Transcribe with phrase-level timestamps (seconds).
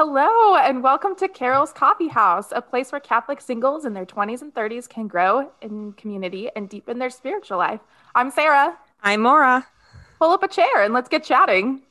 [0.00, 4.42] Hello, and welcome to Carol's Coffee House, a place where Catholic singles in their 20s
[4.42, 7.80] and 30s can grow in community and deepen their spiritual life.
[8.14, 8.78] I'm Sarah.
[9.02, 9.66] I'm Maura.
[10.20, 11.82] Pull up a chair and let's get chatting.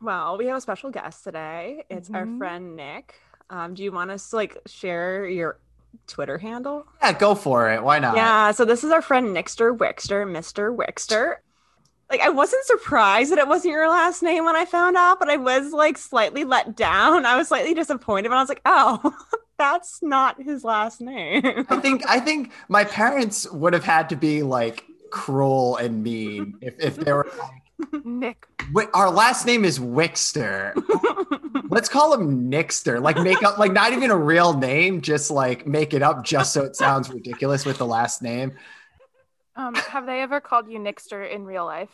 [0.00, 1.86] Well, we have a special guest today.
[1.90, 2.14] It's mm-hmm.
[2.14, 3.16] our friend Nick.
[3.50, 5.58] Um, do you want us to like share your
[6.06, 6.86] Twitter handle?
[7.02, 7.82] Yeah, go for it.
[7.82, 8.14] Why not?
[8.14, 10.72] Yeah, so this is our friend Nickster Wixter, Mr.
[10.72, 11.38] Wixter
[12.10, 15.30] like I wasn't surprised that it wasn't your last name when I found out, but
[15.30, 17.26] I was like slightly let down.
[17.26, 19.14] I was slightly disappointed, but I was like, oh,
[19.58, 21.66] that's not his last name.
[21.68, 26.58] I think I think my parents would have had to be like cruel and mean
[26.60, 28.46] if, if they were like Nick.
[28.94, 30.74] Our last name is Wixter.
[31.70, 33.02] Let's call him Nickster.
[33.02, 36.52] Like make up like not even a real name, just like make it up just
[36.52, 38.52] so it sounds ridiculous with the last name.
[39.56, 41.90] Um, have they ever called you Nixter in real life?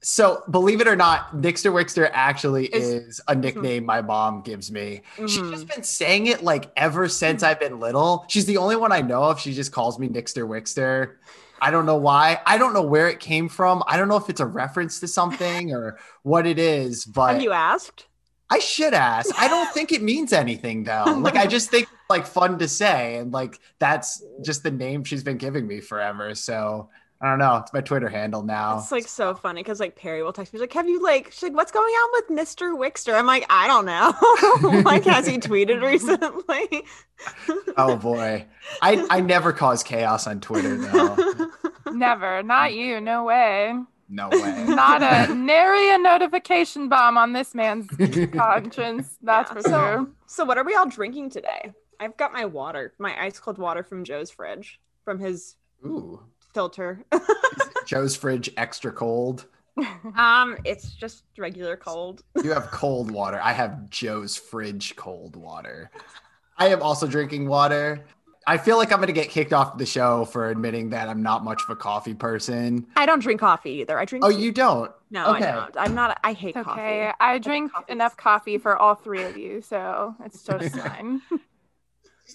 [0.00, 5.02] So, believe it or not, Nixter Wixter actually is a nickname my mom gives me.
[5.16, 5.26] Mm-hmm.
[5.26, 8.24] She's just been saying it like ever since I've been little.
[8.28, 9.40] She's the only one I know of.
[9.40, 11.14] She just calls me Nixter Wixter.
[11.60, 12.40] I don't know why.
[12.46, 13.82] I don't know where it came from.
[13.88, 17.42] I don't know if it's a reference to something or what it is, but Have
[17.42, 18.06] you asked?
[18.50, 19.34] I should ask.
[19.38, 21.04] I don't think it means anything though.
[21.18, 25.04] Like I just think it's like fun to say and like that's just the name
[25.04, 26.34] she's been giving me forever.
[26.34, 26.88] So
[27.20, 27.56] I don't know.
[27.56, 28.78] It's my Twitter handle now.
[28.78, 31.42] It's like so funny because like Perry will text me like, "Have you like?" She's
[31.42, 35.38] like, "What's going on with Mister Wixter?" I'm like, "I don't know." like, has he
[35.38, 36.84] tweeted recently?
[37.76, 38.46] oh boy,
[38.82, 41.16] I I never cause chaos on Twitter though.
[41.92, 43.00] Never, not you.
[43.00, 43.74] No way.
[44.10, 44.64] No way.
[44.68, 47.88] Not a nary a notification bomb on this man's
[48.32, 49.16] conscience.
[49.22, 49.54] That's yeah.
[49.54, 50.06] for so, sure.
[50.26, 51.72] So, what are we all drinking today?
[51.98, 56.20] I've got my water, my ice cold water from Joe's fridge, from his Ooh
[56.58, 57.04] filter.
[57.86, 59.46] Joe's fridge extra cold.
[60.16, 62.24] Um, it's just regular cold.
[62.42, 63.38] you have cold water.
[63.40, 65.92] I have Joe's fridge cold water.
[66.56, 68.04] I am also drinking water.
[68.44, 71.22] I feel like I'm going to get kicked off the show for admitting that I'm
[71.22, 72.88] not much of a coffee person.
[72.96, 73.96] I don't drink coffee either.
[73.96, 74.24] I drink.
[74.24, 74.42] Oh, tea.
[74.42, 74.90] you don't?
[75.12, 75.44] No, okay.
[75.44, 75.76] I don't.
[75.78, 76.18] I'm not.
[76.24, 76.64] I hate okay.
[76.64, 76.80] coffee.
[76.80, 81.22] Okay, I drink I enough coffee for all three of you, so it's just fine.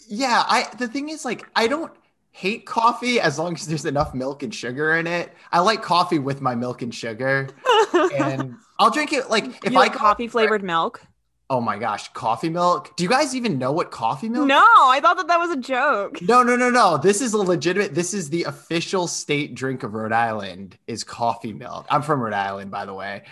[0.08, 0.70] yeah, I.
[0.80, 1.92] The thing is, like, I don't
[2.34, 5.32] hate coffee as long as there's enough milk and sugar in it.
[5.52, 7.48] I like coffee with my milk and sugar,
[7.94, 11.02] and I'll drink it like if you I like coffee flavored milk.
[11.50, 12.96] Oh my gosh, coffee milk.
[12.98, 14.48] Do you guys even know what coffee milk?
[14.48, 16.20] No, I thought that that was a joke.
[16.24, 16.98] No, no, no, no.
[16.98, 17.94] This is a legitimate.
[17.94, 21.86] This is the official state drink of Rhode Island is coffee milk.
[21.90, 23.24] I'm from Rhode Island, by the way.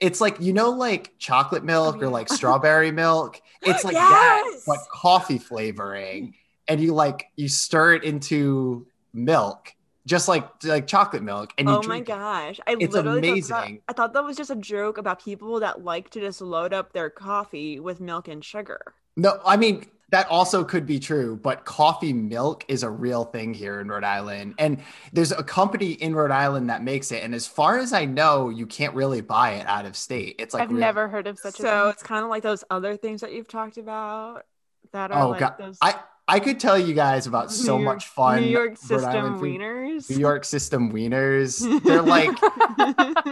[0.00, 2.06] It's like you know, like chocolate oh, milk oh, yeah.
[2.06, 3.40] or like strawberry milk.
[3.62, 4.08] It's like yes!
[4.08, 6.34] that, but coffee flavoring
[6.70, 9.74] and you like you stir it into milk
[10.06, 12.58] just like like chocolate milk and you oh my gosh.
[12.66, 15.84] I it's amazing thought that, i thought that was just a joke about people that
[15.84, 18.94] like to just load up their coffee with milk and sugar.
[19.16, 23.52] No i mean that also could be true but coffee milk is a real thing
[23.52, 24.54] here in rhode island.
[24.58, 24.82] And
[25.12, 28.48] there's a company in rhode island that makes it and as far as i know
[28.48, 30.36] you can't really buy it out of state.
[30.38, 32.42] It's like i've real- never heard of such so a so it's kind of like
[32.42, 34.44] those other things that you've talked about
[34.92, 35.54] that are oh like god.
[35.58, 35.78] those...
[35.82, 35.94] i
[36.30, 38.42] I could tell you guys about so New much fun.
[38.42, 40.08] New York system wieners.
[40.08, 41.58] New York system wieners.
[41.82, 42.30] They're like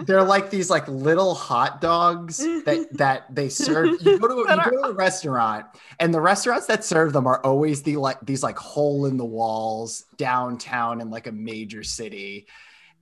[0.06, 4.02] they're like these like little hot dogs that that they serve.
[4.02, 5.66] You go to you go to a restaurant,
[6.00, 9.24] and the restaurants that serve them are always the like these like hole in the
[9.24, 12.48] walls downtown in like a major city,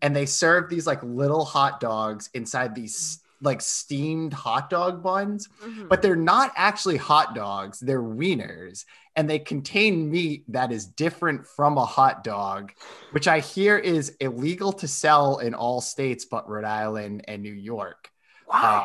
[0.03, 5.49] and they serve these like little hot dogs inside these like steamed hot dog buns,
[5.63, 5.89] mm-hmm.
[5.89, 8.85] but they're not actually hot dogs, they're wieners
[9.17, 12.73] and they contain meat that is different from a hot dog,
[13.13, 17.55] which I hear is illegal to sell in all states but Rhode Island and New
[17.55, 18.11] York.
[18.45, 18.63] Why?
[18.63, 18.85] Uh,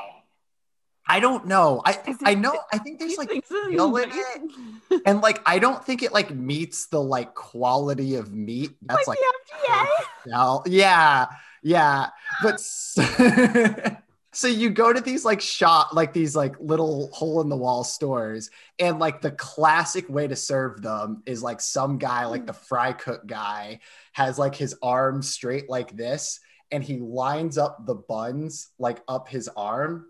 [1.07, 1.81] I don't know.
[1.85, 2.57] I I know.
[2.71, 6.85] I think there's like feel in it, and like I don't think it like meets
[6.85, 8.77] the like quality of meat.
[8.81, 11.25] That's like, like the yeah,
[11.63, 12.09] yeah.
[12.41, 12.61] But
[14.33, 17.83] so you go to these like shop like these like little hole in the wall
[17.83, 18.49] stores
[18.79, 22.93] and like the classic way to serve them is like some guy like the fry
[22.93, 23.79] cook guy
[24.13, 26.39] has like his arms straight like this
[26.71, 30.05] and he lines up the buns like up his arm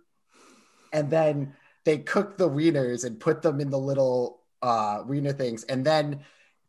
[0.93, 1.53] and then
[1.83, 6.21] they cook the wieners and put them in the little uh wiener things and then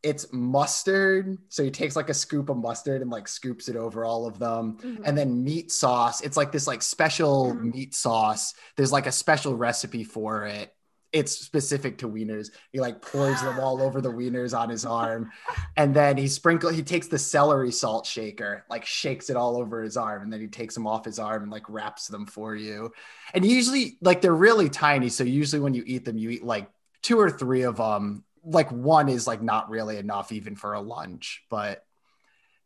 [0.03, 1.39] it's mustard.
[1.49, 4.39] So he takes like a scoop of mustard and like scoops it over all of
[4.39, 4.79] them.
[4.79, 5.03] Mm-hmm.
[5.05, 6.21] And then meat sauce.
[6.23, 7.71] It's like this like special mm-hmm.
[7.71, 8.55] meat sauce.
[8.77, 10.75] There's like a special recipe for it.
[11.13, 12.51] it's specific to wieners.
[12.73, 15.31] He like pours them all over the wieners on his arm,
[15.77, 16.71] and then he sprinkle.
[16.71, 20.41] He takes the celery salt shaker, like shakes it all over his arm, and then
[20.41, 22.93] he takes them off his arm and like wraps them for you.
[23.35, 26.69] And usually, like they're really tiny, so usually when you eat them, you eat like
[27.03, 28.25] two or three of them.
[28.45, 31.85] Like one is like not really enough even for a lunch, but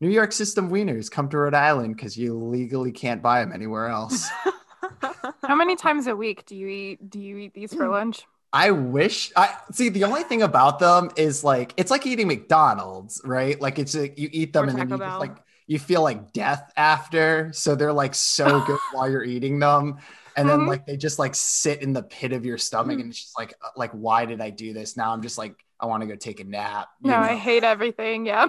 [0.01, 3.89] New York system wieners come to Rhode Island because you legally can't buy them anywhere
[3.89, 4.29] else.
[5.43, 7.93] How many times a week do you eat do you eat these for hmm.
[7.93, 8.27] lunch?
[8.53, 13.21] I wish I see the only thing about them is like it's like eating McDonald's,
[13.25, 13.61] right?
[13.61, 15.37] Like it's like you eat them Or and then Taco you just like
[15.67, 17.51] you feel like death after.
[17.53, 19.99] So they're like so good while you're eating them.
[20.37, 20.69] And then Mhm.
[20.69, 23.55] like they just like sit in the pit of your stomach and it's just like
[23.65, 24.97] uh, like why did I do this?
[24.97, 26.89] Now I'm just like I want to go take a nap.
[27.03, 27.19] No, know?
[27.19, 28.27] I hate everything.
[28.27, 28.49] Yeah.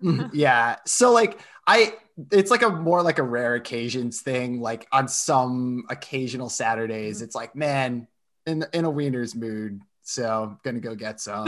[0.32, 0.76] yeah.
[0.86, 1.94] So like I
[2.30, 4.60] it's like a more like a rare occasions thing.
[4.60, 8.06] Like on some occasional Saturdays, it's like, man,
[8.46, 9.80] in in a wiener's mood.
[10.02, 11.46] So I'm gonna go get some.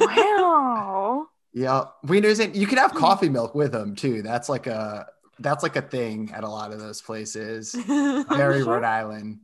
[0.00, 1.26] wow.
[1.52, 1.84] yeah.
[2.06, 4.22] Wieners and you can have coffee milk with them too.
[4.22, 5.06] That's like a
[5.40, 7.74] that's like a thing at a lot of those places.
[7.86, 8.74] Very sure.
[8.74, 9.40] Rhode Island.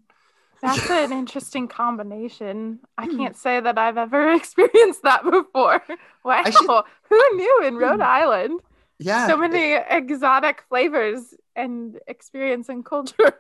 [0.63, 2.81] That's an interesting combination.
[2.97, 3.17] I hmm.
[3.17, 5.83] can't say that I've ever experienced that before.
[6.25, 6.43] Wow.
[6.43, 8.03] should- Who knew in Rhode hmm.
[8.03, 8.61] Island?
[8.99, 9.29] Yeah.
[9.29, 13.39] So many exotic flavors and experience and culture.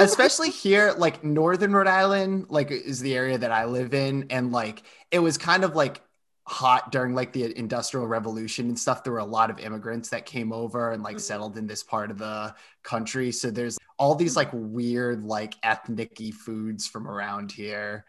[0.00, 4.52] especially here like northern rhode island like is the area that i live in and
[4.52, 6.00] like it was kind of like
[6.44, 10.26] hot during like the industrial revolution and stuff there were a lot of immigrants that
[10.26, 11.20] came over and like Mhm.
[11.20, 12.52] settled in this part of the
[12.82, 18.04] country so there's all these like weird like ethnic foods from around here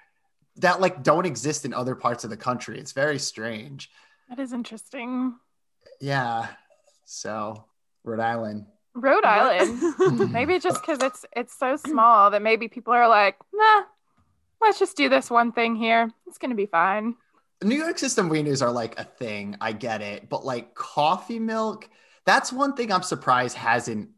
[0.56, 3.92] that like don't exist in other parts of the country it's very strange
[4.30, 5.36] that is interesting.
[6.02, 6.48] yeah
[7.06, 7.66] so
[8.04, 8.66] rhode island
[8.96, 10.32] Rhode Island.
[10.32, 13.82] Maybe just because it's it's so small that maybe people are like, nah,
[14.62, 16.12] let's just do this one thing here.
[16.28, 17.16] It's gonna be fine.
[17.62, 19.56] New York system wieners are like a thing.
[19.62, 20.30] I get it.
[20.30, 21.90] But like coffee milk,
[22.26, 24.10] that's one thing I'm surprised hasn't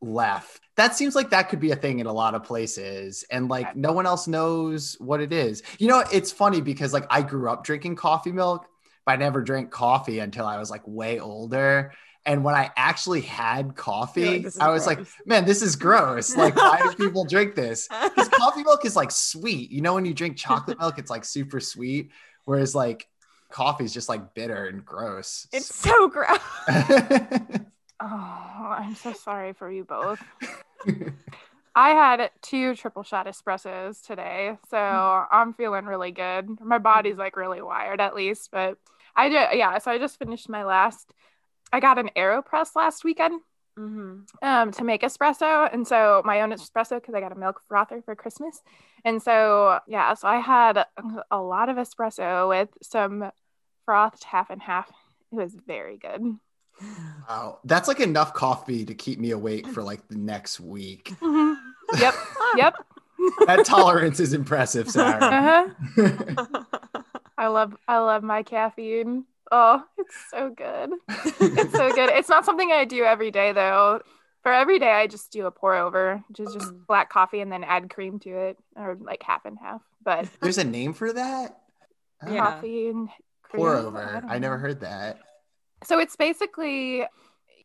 [0.00, 0.60] left.
[0.76, 3.24] That seems like that could be a thing in a lot of places.
[3.30, 5.62] And like no one else knows what it is.
[5.78, 8.66] You know, it's funny because like I grew up drinking coffee milk,
[9.06, 11.92] but I never drank coffee until I was like way older.
[12.26, 16.34] And when I actually had coffee, like, I was like, man, this is gross.
[16.34, 17.86] Like, why do people drink this?
[17.88, 19.70] because coffee milk is like sweet.
[19.70, 22.12] You know, when you drink chocolate milk, it's like super sweet,
[22.44, 23.08] whereas like
[23.50, 25.46] coffee is just like bitter and gross.
[25.52, 26.38] it's so gross.
[28.00, 28.06] Oh,
[28.78, 30.22] I'm so sorry for you both.
[31.76, 36.60] I had two triple shot espressos today, so I'm feeling really good.
[36.60, 38.76] My body's like really wired at least, but
[39.16, 41.12] I did yeah, so I just finished my last
[41.72, 43.40] I got an AeroPress last weekend
[43.76, 45.68] hmm um, to make espresso.
[45.72, 48.62] And so my own espresso because I got a milk frother for Christmas.
[49.04, 50.84] And so, yeah, so I had
[51.30, 53.30] a lot of espresso with some
[53.84, 54.88] frothed half and half.
[55.32, 56.22] It was very good.
[57.28, 61.12] wow, that's like enough coffee to keep me awake for like the next week.
[61.20, 61.56] Mhm.
[61.98, 62.14] Yep.
[62.56, 62.74] Yep.
[63.46, 65.66] That tolerance is impressive, Sarah.
[65.98, 66.46] Uh-huh.
[67.38, 69.24] I love I love my caffeine.
[69.56, 70.90] Oh, it's so good.
[71.08, 72.10] It's so good.
[72.10, 74.00] It's not something I do every day though.
[74.42, 76.86] For every day I just do a pour over, which is just mm.
[76.88, 79.80] black coffee and then add cream to it or like half and half.
[80.02, 81.60] But There's a name for that.
[82.28, 82.38] Yeah.
[82.38, 83.08] coffee and
[83.44, 83.60] cream.
[83.60, 84.20] Pour over.
[84.22, 85.20] don't I never heard that.
[85.84, 87.04] So it's basically,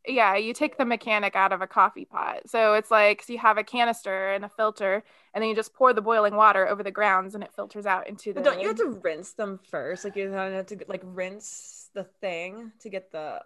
[0.07, 2.41] yeah, you take the mechanic out of a coffee pot.
[2.45, 5.03] So it's like so you have a canister and a filter,
[5.33, 8.07] and then you just pour the boiling water over the grounds, and it filters out
[8.07, 8.41] into the.
[8.41, 10.05] But don't you have to rinse them first?
[10.05, 13.41] Like you don't have to like rinse the thing to get the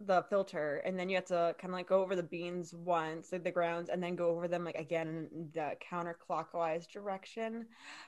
[0.00, 3.30] the filter, and then you have to kind of like go over the beans once,
[3.32, 7.66] like the grounds, and then go over them like again in the counterclockwise direction.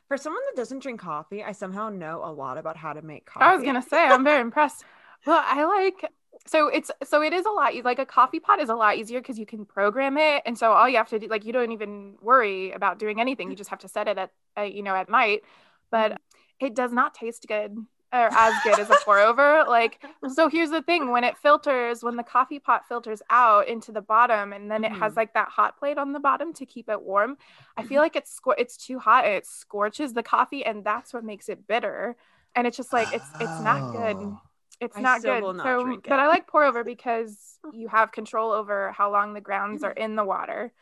[0.09, 3.27] For someone that doesn't drink coffee, I somehow know a lot about how to make
[3.27, 3.45] coffee.
[3.45, 4.85] I was gonna say I'm very impressed.
[5.27, 6.11] Well, I like
[6.47, 9.21] so it's so it is a lot like a coffee pot is a lot easier
[9.21, 11.73] because you can program it, and so all you have to do like you don't
[11.73, 13.51] even worry about doing anything.
[13.51, 15.43] You just have to set it at uh, you know at night,
[15.91, 16.21] but
[16.61, 17.77] it does not taste good
[18.17, 19.65] or as good as a pour over.
[19.69, 23.93] Like so, here's the thing: when it filters, when the coffee pot filters out into
[23.93, 25.21] the bottom, and then it has mm-hmm.
[25.21, 27.37] like that hot plate on the bottom to keep it warm,
[27.77, 27.99] I feel mm-hmm.
[27.99, 31.49] like it's scor- it's too hot and it scorches the coffee, and that's what makes
[31.49, 32.17] it bitter.
[32.55, 34.17] And it's just like it's it's not good.
[34.19, 34.41] Oh.
[34.81, 35.43] It's I not good.
[35.43, 36.21] not so, but.
[36.21, 40.05] I like pour over because you have control over how long the grounds are mm-hmm.
[40.05, 40.73] in the water.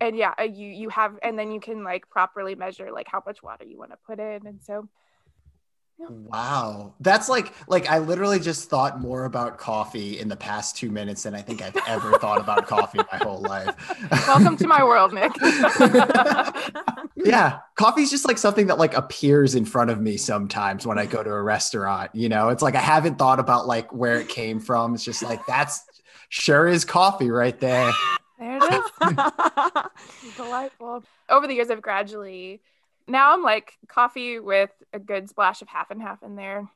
[0.00, 3.22] And yeah, uh, you you have and then you can like properly measure like how
[3.24, 4.88] much water you want to put in and so
[6.08, 6.94] Wow.
[7.00, 11.22] That's like like I literally just thought more about coffee in the past 2 minutes
[11.22, 13.74] than I think I've ever thought about coffee my whole life.
[14.26, 15.32] Welcome to my world, Nick.
[17.16, 21.06] yeah, coffee's just like something that like appears in front of me sometimes when I
[21.06, 22.48] go to a restaurant, you know.
[22.48, 24.94] It's like I haven't thought about like where it came from.
[24.94, 25.84] It's just like that's
[26.28, 27.92] sure is coffee right there.
[28.38, 30.34] There it is.
[30.36, 31.04] Delightful.
[31.28, 32.60] Over the years I've gradually
[33.06, 36.68] now I'm like coffee with a good splash of half and half in there.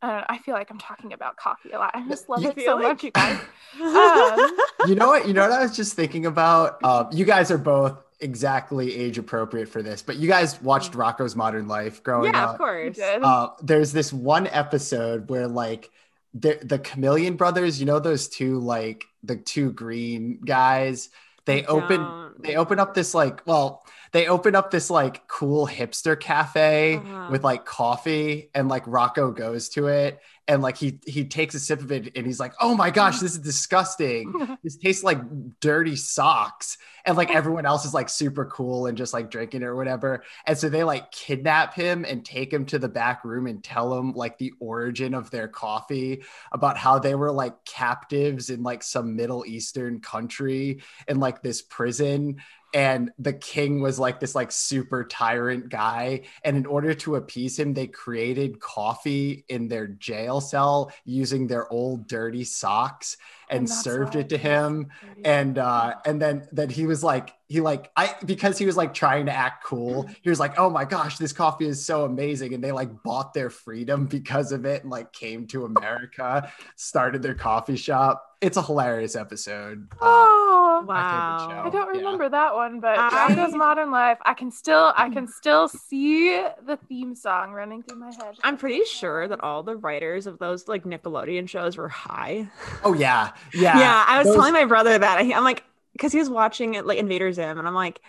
[0.00, 0.24] I.
[0.28, 1.92] I feel like I'm talking about coffee a lot.
[1.94, 3.38] I just love You it so feel much, you guys.
[3.80, 5.28] Um, You know what?
[5.28, 6.82] You know what I was just thinking about?
[6.82, 11.36] Um, you guys are both exactly age appropriate for this, but you guys watched Rocko's
[11.36, 12.48] Modern Life growing yeah, up.
[12.48, 12.98] Yeah, of course.
[13.00, 15.90] uh, there's this one episode where like
[16.34, 21.10] the the chameleon brothers you know those two like the two green guys
[21.44, 26.18] they open they open up this like well they open up this like cool hipster
[26.18, 27.28] cafe Uh-huh.
[27.30, 31.60] with like coffee and like rocko goes to it and like he he takes a
[31.60, 34.56] sip of it and he's like oh my gosh this is disgusting.
[34.62, 35.18] This tastes like
[35.60, 36.78] dirty socks.
[37.04, 40.22] And like everyone else is like super cool and just like drinking it or whatever.
[40.46, 43.96] And so they like kidnap him and take him to the back room and tell
[43.96, 48.82] him like the origin of their coffee about how they were like captives in like
[48.82, 52.40] some middle eastern country in like this prison
[52.74, 57.58] and the king was like this like super tyrant guy and in order to appease
[57.58, 63.16] him they created coffee in their jail cell using their old dirty socks
[63.52, 64.88] and that's served it to him
[65.24, 68.92] and uh and then then he was like he like i because he was like
[68.94, 72.54] trying to act cool he was like oh my gosh this coffee is so amazing
[72.54, 77.22] and they like bought their freedom because of it and like came to america started
[77.22, 80.38] their coffee shop it's a hilarious episode Uh,
[80.74, 81.62] Oh, my favorite Wow.
[81.66, 82.00] I don't Yeah.
[82.00, 84.18] remember that one, but I- Rocko's Modern Life.
[84.22, 86.30] I can still, I can still see
[86.66, 88.36] the theme song running through my head.
[88.42, 92.48] I'm pretty sure that all the writers of those like Nickelodeon shows were high.
[92.84, 95.18] oh yeah yeah Yeah, I was Those- telling my brother that.
[95.18, 98.00] I- I'm like, because he was watching it like Invader Zim, and I'm like,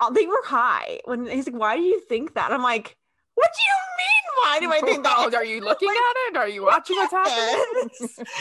[0.00, 1.00] oh, they were high.
[1.04, 2.52] When he's like, why do you think that?
[2.52, 2.96] I'm like,
[3.34, 4.04] what do you mean?
[4.40, 5.34] Why do I think that?
[5.34, 6.36] Are you looking Like, at it?
[6.36, 7.88] Are you watching what's happening?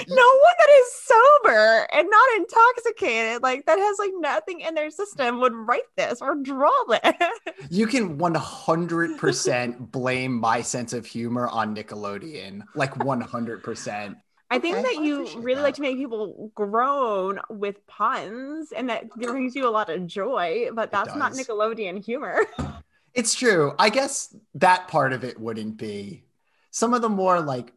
[0.08, 4.92] No one that is sober and not intoxicated, like that has like nothing in their
[4.92, 7.14] system, would write this or draw this.
[7.72, 14.16] you can 100% blame my sense of humor on nickelodeon like 100%
[14.50, 18.72] I think Okay, that I you appreciate really like to make people groan with puns,
[18.72, 20.70] and that brings you a lot of joy.
[20.74, 21.34] But that's not.
[21.34, 22.46] Nickelodeon humor.
[23.14, 23.74] It's true.
[23.80, 26.26] I guess that part of it wouldn't be.
[26.70, 27.74] Some of the more like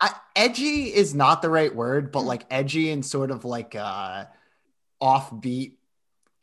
[0.00, 4.30] I, edgy is not the right word, but like edgy and sort of like a
[5.02, 5.74] offbeat,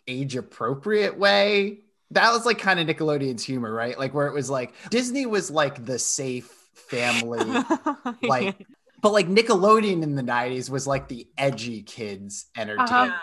[0.08, 1.79] age appropriate way.
[2.12, 3.98] That was like kind of Nickelodeon's humor, right?
[3.98, 7.63] Like where it was like Disney was like the safe family,
[8.22, 8.67] like
[9.01, 13.13] but like Nickelodeon in the 90s was like the edgy kids entertainment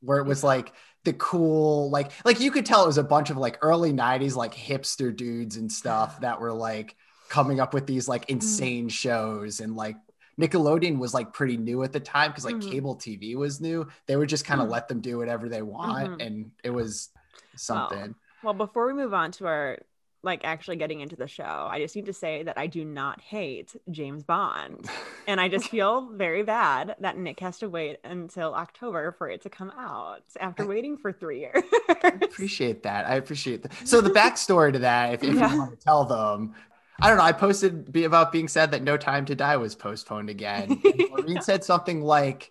[0.00, 0.72] where it was like
[1.04, 4.36] the cool like like you could tell it was a bunch of like early 90s
[4.36, 6.96] like hipster dudes and stuff that were like
[7.28, 9.96] coming up with these like insane shows and like
[10.40, 12.70] Nickelodeon was like pretty new at the time because like Mhm.
[12.70, 13.88] cable TV was new.
[14.06, 14.70] They would just kind of Mhm.
[14.70, 16.26] let them do whatever they want, Mhm.
[16.26, 17.08] and it was
[17.56, 18.14] something.
[18.44, 19.78] well, before we move on to our
[20.22, 23.20] like actually getting into the show, I just need to say that I do not
[23.20, 24.88] hate James Bond,
[25.28, 29.42] and I just feel very bad that Nick has to wait until October for it
[29.42, 31.62] to come out after waiting for three years.
[31.88, 33.06] I appreciate that.
[33.06, 33.72] I appreciate that.
[33.86, 35.52] So the backstory to that, if, if Yeah.
[35.52, 36.54] you want to tell them,
[37.00, 37.22] I don't know.
[37.24, 40.80] I posted be about being sad that No Time to Die was postponed again.
[40.84, 42.50] And Maureen said something like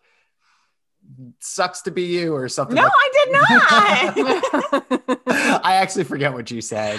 [1.41, 2.75] "sucks to be you" or something.
[2.75, 3.43] no, like- I did not.
[5.65, 6.97] I actually forget what you said.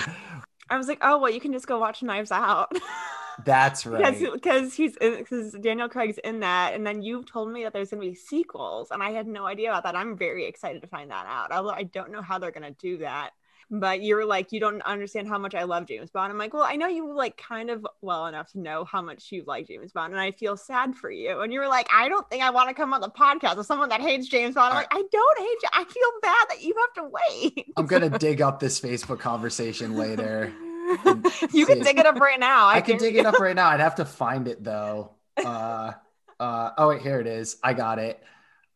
[0.71, 2.73] I was like, oh well, you can just go watch Knives Out.
[3.45, 4.19] That's right.
[4.33, 8.03] because he's because Daniel Craig's in that, and then you told me that there's gonna
[8.03, 9.97] be sequels, and I had no idea about that.
[9.97, 11.53] I'm very excited to find that out.
[11.53, 13.31] Although I don't know how they're gonna do that.
[13.71, 16.33] But you're like, you don't understand how much I love James Bond.
[16.33, 19.31] I'm like, well, I know you like kind of well enough to know how much
[19.31, 21.41] you like James Bond, and I feel sad for you.
[21.41, 23.67] And you were like, I don't think I want to come on the podcast with
[23.67, 24.73] someone that hates James Bond.
[24.73, 25.69] I'm like, I don't hate you.
[25.75, 27.67] I feel bad that you have to wait.
[27.77, 30.51] I'm gonna dig up this Facebook conversation later.
[31.53, 32.69] you can dig it up right now.
[32.69, 33.69] I can dig it up right now.
[33.69, 35.13] I'd have to find it though.
[35.37, 35.93] Uh,
[36.41, 37.59] uh, oh wait, here it is.
[37.63, 38.23] I got it.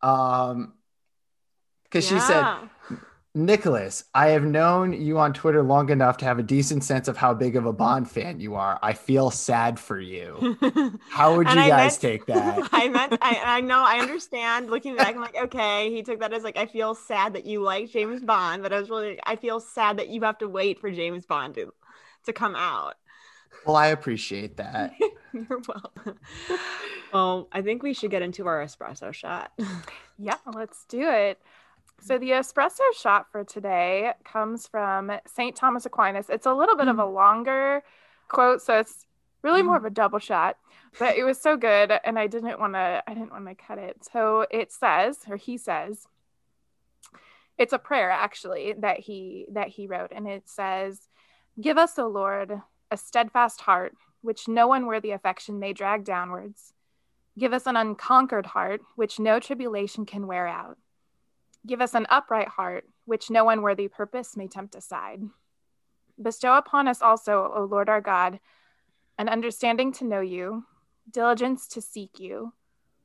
[0.02, 0.74] Um,
[1.84, 2.68] because she said, Yeah.
[3.34, 7.16] Nicholas, I have known you on Twitter long enough to have a decent sense of
[7.16, 8.78] how big of a Bond fan you are.
[8.82, 10.58] I feel sad for you.
[11.08, 12.68] How would you I guys meant- take that?
[12.72, 16.34] I meant I, I know I understand looking back I'm like okay he took that
[16.34, 19.36] as like I feel sad that you like James Bond but I was really I
[19.36, 21.72] feel sad that you have to wait for James Bond to
[22.26, 22.96] to come out
[23.66, 24.92] Well, I appreciate that.
[25.32, 26.18] You're welcome.
[27.14, 29.52] well, I think we should get into our espresso shot.
[30.18, 31.40] Yeah, let's do it.
[32.02, 35.54] So the espresso shot for today comes from St.
[35.54, 36.28] Thomas Aquinas.
[36.28, 37.14] It's a little bit of a mm.
[37.14, 37.84] longer
[38.26, 39.06] quote, so it's
[39.42, 39.86] really more of mm.
[39.86, 40.56] a double shot,
[40.98, 43.78] but it was so good and I didn't want to I didn't want to cut
[43.78, 43.98] it.
[44.12, 46.08] So it says or he says
[47.56, 51.08] it's a prayer actually that he that he wrote and it says
[51.60, 56.72] give us o lord a steadfast heart which no unworthy affection may drag downwards
[57.38, 60.78] give us an unconquered heart which no tribulation can wear out
[61.66, 65.22] give us an upright heart which no unworthy purpose may tempt aside
[66.20, 68.38] bestow upon us also o lord our god
[69.18, 70.64] an understanding to know you
[71.10, 72.52] diligence to seek you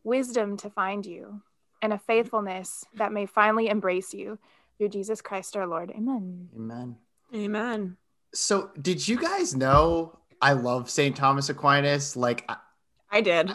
[0.03, 1.41] wisdom to find you
[1.81, 4.39] and a faithfulness that may finally embrace you
[4.77, 5.91] through Jesus Christ our Lord.
[5.91, 6.49] Amen.
[6.55, 6.95] Amen.
[7.33, 7.97] Amen.
[8.33, 11.15] So, did you guys know I love St.
[11.15, 12.15] Thomas Aquinas?
[12.15, 12.57] Like, I,
[13.11, 13.51] I did.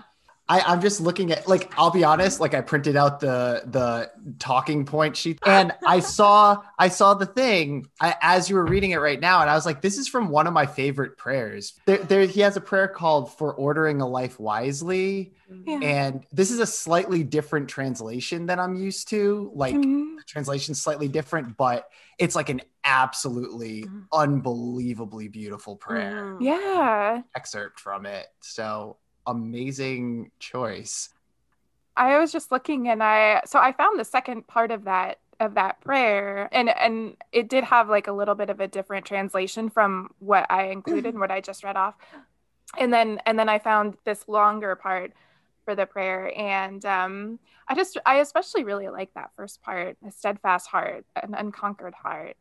[0.49, 4.11] I, I'm just looking at like I'll be honest, like I printed out the the
[4.39, 8.91] talking point sheet and I saw I saw the thing I, as you were reading
[8.91, 11.75] it right now, and I was like, this is from one of my favorite prayers.
[11.87, 15.33] There, there he has a prayer called "For Ordering a Life Wisely,"
[15.65, 15.79] Yeah.
[15.81, 19.51] and this is a slightly different translation than I'm used to.
[19.55, 20.17] Like Mhm.
[20.19, 24.07] the translation's slightly different, but it's like an absolutely Mhm.
[24.13, 26.43] unbelievably beautiful prayer Mm.
[26.43, 27.23] Yeah.
[27.35, 28.27] excerpt from it.
[28.41, 31.11] So amazing choice.
[31.97, 35.55] I was just looking and I so I found the second part of that of
[35.55, 39.69] that prayer and and it did have like a little bit of a different translation
[39.69, 41.95] from what I included and what I just read off.
[42.79, 45.13] And then and then I found this longer part
[45.65, 47.39] for the prayer and um
[47.69, 52.37] I just I especially really like that first part, a steadfast heart, an unconquered heart,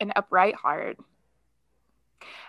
[0.00, 0.98] an upright heart.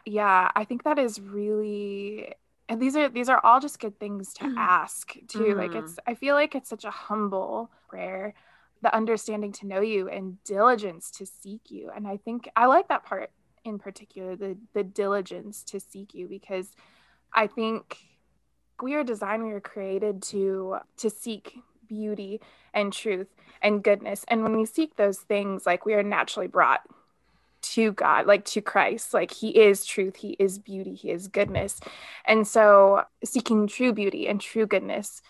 [0.06, 2.34] Yeah, I think that is really
[2.70, 5.80] and these are these are all just good things to ask too like Mhm.
[5.80, 8.34] it's i feel like it's such a humble prayer
[8.82, 11.90] the understanding to know you and diligence to seek you.
[11.96, 13.32] And i think i like that part
[13.64, 16.70] in particular the the diligence to seek you because
[17.34, 17.98] i think
[18.82, 21.58] we are designed we are created to to seek
[21.88, 22.40] beauty
[22.74, 23.28] and truth
[23.62, 24.24] and goodness.
[24.28, 26.82] And when we seek those things like we are naturally brought
[27.62, 29.14] to God, like to Christ.
[29.14, 31.80] Like He is truth, He is beauty, He is goodness.
[32.26, 35.22] And so seeking true beauty and true goodness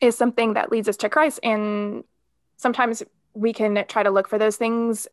[0.00, 1.40] is something that leads us to Christ.
[1.42, 2.04] And
[2.56, 3.02] sometimes
[3.34, 5.06] we can try to look for those things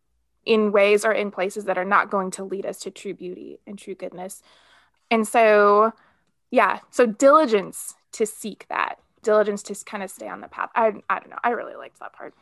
[0.46, 3.60] in ways or in places that are not going to lead us to true beauty
[3.68, 4.42] and true goodness.
[5.10, 5.94] And so,
[6.50, 10.70] yeah, so diligence to seek that, diligence to kind of stay on the path.
[10.76, 11.40] I, I don't know.
[11.44, 12.34] I really liked that part.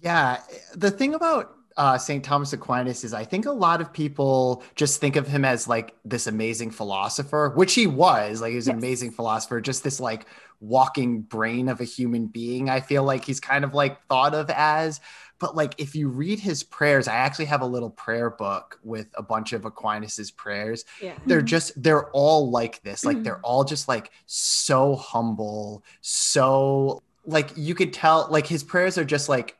[0.00, 0.40] Yeah,
[0.74, 2.22] the thing about uh, St.
[2.24, 5.94] Thomas Aquinas is I think a lot of people just think of him as like
[6.04, 8.40] this amazing philosopher, which he was.
[8.40, 10.26] Like he was an amazing philosopher, just this like
[10.60, 12.70] walking brain of a human being.
[12.70, 15.00] I feel like he's kind of like thought of as.
[15.38, 19.08] But like if you read his prayers, I actually have a little prayer book with
[19.16, 21.14] a bunch of Aquinas's prayers Yeah.
[21.26, 27.50] they're just they're all like this like they're all just like so humble so like
[27.56, 29.56] you could tell like his prayers are just like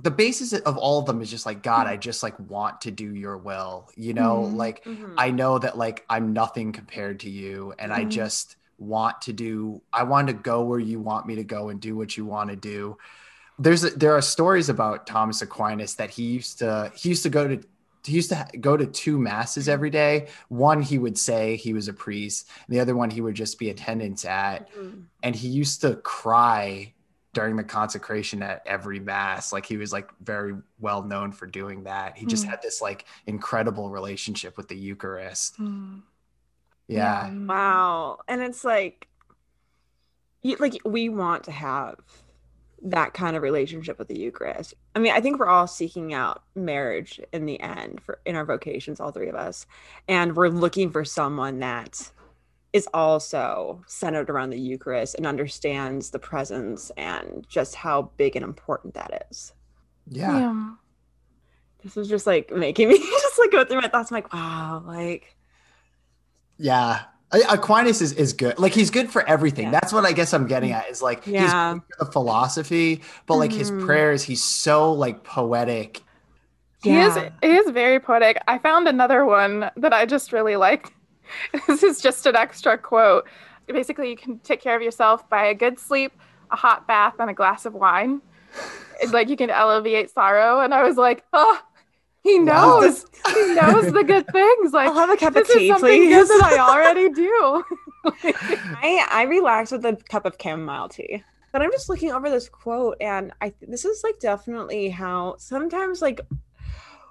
[0.00, 2.90] the basis of all of them is just like god i just like want to
[2.90, 4.56] do your will you know Mhm.
[4.56, 5.14] like Mhm.
[5.16, 8.10] i know that like i'm nothing compared to you and i Mhm.
[8.10, 11.80] just want to do i want to go where you want me to go and
[11.80, 12.96] do what you want to do
[13.58, 17.30] there's a, there are stories about thomas aquinas that he used to he used to
[17.30, 17.60] go to
[18.04, 21.88] he used to go to two masses every day one he would say he was
[21.88, 25.02] a priest and the other one he would just be attendance at Mhm.
[25.24, 26.94] and he used to cry
[27.34, 31.84] during the consecration at every mass like he was like very well known for doing
[31.84, 32.50] that he just Mm.
[32.50, 36.02] had this like incredible relationship with the eucharist Mm.
[36.86, 38.18] yeah Wow.
[38.28, 39.08] And it's like,
[40.42, 41.96] you, like we want to have
[42.82, 44.72] that kind of relationship with the Eucharist.
[44.94, 48.44] I mean, I think we're all seeking out marriage in the end for in our
[48.44, 49.66] vocations, all three of us,
[50.06, 52.12] and we're looking for someone that
[52.72, 58.44] is also centered around the Eucharist and understands the presence and just how big and
[58.44, 59.52] important that is.
[60.08, 60.70] yeah yeah.
[61.82, 64.10] This was just like making me just like go through my thoughts.
[64.10, 65.36] I'm like, wow, like
[66.58, 67.02] yeah
[67.50, 68.58] Aquinas is, is good.
[68.58, 69.66] Like he's good for everything.
[69.66, 69.72] Yeah.
[69.72, 70.88] That's what I guess I'm getting at.
[70.90, 71.42] Is like Yeah.
[71.42, 73.84] he's good for the philosophy, but like his Mhm.
[73.84, 76.00] prayers, he's so like poetic.
[76.82, 77.30] He is Yeah.
[77.42, 78.38] he is very poetic.
[78.48, 80.90] I found another one that I just really liked.
[81.66, 83.26] this is just an extra quote.
[83.66, 86.12] Basically, you can take care of yourself by a good sleep,
[86.50, 88.22] a hot bath, and a glass of wine.
[89.00, 90.60] It's like you can alleviate sorrow.
[90.60, 91.60] And I was like, oh,
[92.22, 92.80] He Wow.
[92.80, 93.04] knows.
[93.34, 94.72] he knows the good things.
[94.72, 96.08] Like I'll have a cup this of is tea, something please.
[96.08, 97.64] good that I already do.
[98.82, 101.22] I I relax with a cup of chamomile tea.
[101.52, 106.02] But I'm just looking over this quote, and I this is like definitely how sometimes
[106.02, 106.20] like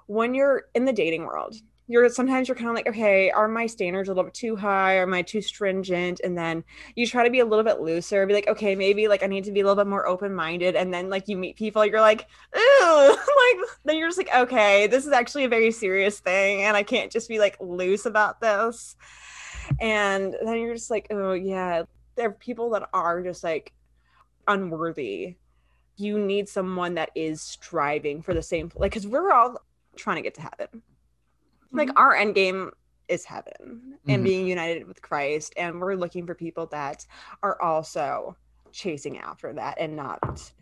[0.06, 1.54] when you're in the dating world,
[1.88, 4.98] you're sometimes you're kind of like, okay, are my standards a little bit too high?
[4.98, 6.20] Am I too stringent?
[6.22, 6.62] And then
[6.94, 9.44] you try to be a little bit looser, be like, okay, maybe like I need
[9.44, 10.76] to be a little bit more open minded.
[10.76, 14.86] And then like you meet people, you're like, ooh, like then you're just like, okay,
[14.86, 18.40] this is actually a very serious thing, and I can't just be like loose about
[18.40, 18.94] this.
[19.80, 21.84] And then you're just like, oh yeah,
[22.16, 23.72] there are people that are just like
[24.46, 25.36] unworthy.
[25.96, 29.56] You need someone that is striving for the same like because we're all
[29.96, 30.82] trying to get to heaven.
[31.72, 32.70] Like our end game
[33.08, 34.24] is heaven and Mhm.
[34.24, 35.54] being united with Christ.
[35.56, 37.06] And we're looking for people that
[37.42, 38.36] are also
[38.72, 40.52] chasing after that and not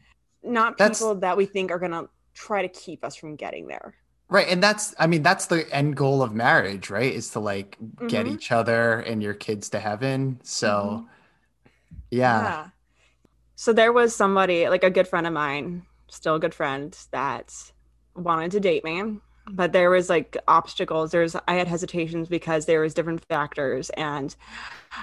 [0.43, 3.95] not That's- people that we think are gonna try to keep us from getting there.
[4.29, 4.47] Right.
[4.47, 7.13] And that's, I mean, that's the end goal of marriage, right?
[7.13, 8.33] Is to like get Mhm.
[8.33, 10.39] each other and your kids to heaven.
[10.45, 11.09] So,
[12.11, 12.69] yeah.
[13.57, 17.73] So there was somebody, like a good friend of mine, still a good friend, that
[18.15, 19.19] wanted to date me.
[19.49, 21.13] But there was like obstacles.
[21.13, 23.91] There's I had hesitations because there was different factors.
[23.91, 24.35] And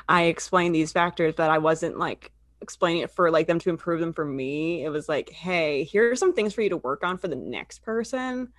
[0.10, 4.00] I explained these factors, but I wasn't like explaining it for like them to improve
[4.00, 4.84] them for me.
[4.84, 7.36] It was like, hey, here are some things for you to work on for the
[7.36, 8.52] next person.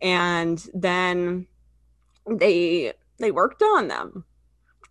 [0.00, 1.46] And then
[2.26, 4.24] they they worked on them.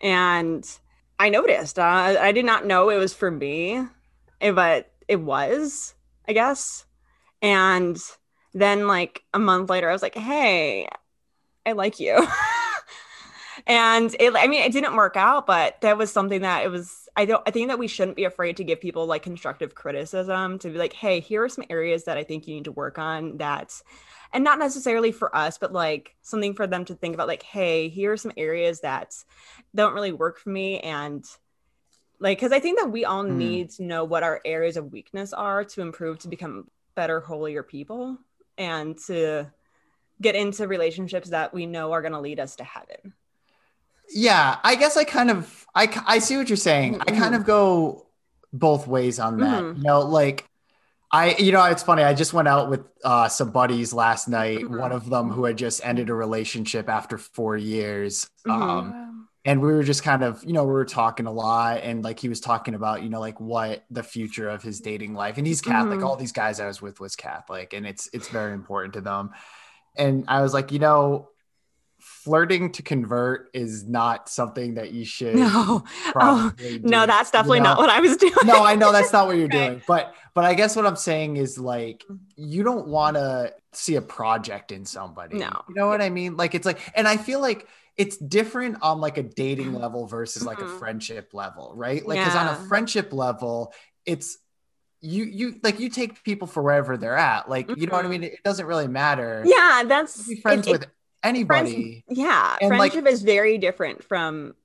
[0.01, 0.67] And
[1.19, 1.79] I noticed.
[1.79, 3.83] Uh, I did not know it was for me,
[4.41, 5.95] eh, but it was,
[6.27, 6.85] I guess.
[7.41, 7.97] And
[8.53, 10.87] then, like a month later, I was like, "Hey,
[11.65, 12.25] I like you."
[13.67, 17.07] and it, I mean, it didn't work out, but that was something that it was.
[17.15, 17.43] I don't.
[17.47, 20.77] I think that we shouldn't be afraid to give people like constructive criticism to be
[20.77, 23.73] like, "Hey, here are some areas that I think you need to work on." That
[24.33, 27.89] and not necessarily for us, but like something for them to think about, like, hey,
[27.89, 29.15] here are some areas that
[29.73, 30.79] don't really work for me.
[30.81, 31.23] And
[32.19, 33.37] like, because I think that we all Mm.
[33.37, 37.63] need to know what our areas of weakness are to improve to become better, holier
[37.63, 38.17] people
[38.57, 39.51] and to
[40.21, 43.13] get into relationships that we know are going to lead us to heaven.
[44.09, 44.57] Yeah.
[44.63, 47.01] I guess I kind of, I, I see what you're saying.
[47.01, 48.07] I kind of go
[48.53, 49.61] both ways on that.
[49.63, 49.77] Mhm.
[49.77, 50.47] You know, like,
[51.11, 52.03] I, you know, it's funny.
[52.03, 54.59] I just went out with uh, some buddies last night.
[54.59, 54.79] Mhm.
[54.79, 58.29] One of them who had just ended a relationship after four years.
[58.45, 58.51] Mhm.
[58.51, 59.16] Um, Um,
[59.47, 62.19] and we were just kind of you know we were talking a lot and like
[62.19, 65.47] he was talking about you know like what the future of his dating life and
[65.47, 66.05] he's catholic Mhm.
[66.05, 69.31] all these guys i was with was catholic and it's it's very important to them
[69.95, 71.29] and i was like you know
[72.27, 77.29] flirting to convert is not something that you should No, oh, probably no, do, that's
[77.29, 77.63] you definitely know?
[77.71, 78.33] not what I was doing.
[78.43, 81.37] no i know that's not what you're doing but but i guess what i'm saying
[81.37, 82.03] is like
[82.35, 85.61] you don't want to see a project in somebody No.
[85.69, 88.99] you know what i mean like it's like and i feel like it's different on
[88.99, 90.79] like a dating level versus like a Mhm.
[90.79, 93.73] friendship level right like because on a friendship level
[94.05, 94.37] it's
[94.99, 98.07] you you like you take people for wherever they're at like you know what i
[98.07, 98.11] Mhm.
[98.11, 100.89] mean it doesn't really matter yeah, that's be friends it- it-
[101.23, 104.55] anybody yeah, And, like- friendship is very different from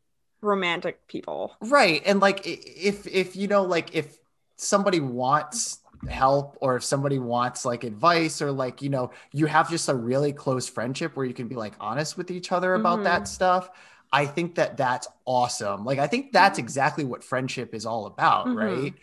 [0.40, 1.56] romantic people.
[1.60, 4.18] right and like if if you know like if
[4.56, 9.70] somebody wants help or if somebody wants like advice or like you know you have
[9.70, 12.98] just a really close friendship where you can be like honest with each other about
[13.00, 13.04] Mhm.
[13.04, 13.70] that stuff
[14.12, 18.46] i think that that's awesome like i think that's exactly what friendship is all about
[18.48, 18.56] Mhm.
[18.56, 18.94] right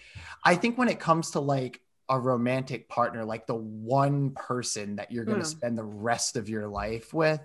[0.43, 1.79] i think when it comes to like
[2.09, 5.45] a romantic partner like the one person that you're going to Mm.
[5.45, 7.39] spend the rest of your life with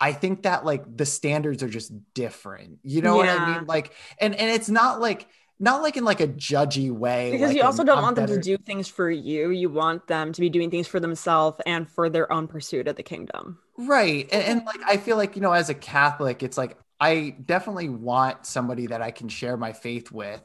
[0.00, 2.78] I think that like the standards are just different.
[2.82, 3.66] You know what I mean?
[3.66, 5.26] Like, and and it's not like
[5.58, 7.38] not like in like a judgy way.
[7.38, 9.50] Because like you also don't "I'm want them to do things for you.
[9.50, 12.96] You want them to be doing things for themselves and for their own pursuit of
[12.96, 13.58] the kingdom.
[13.76, 14.28] right.
[14.32, 17.88] And, and like I feel like you know, as a Catholic, it's like I definitely
[17.88, 20.42] want somebody that I can share my faith with.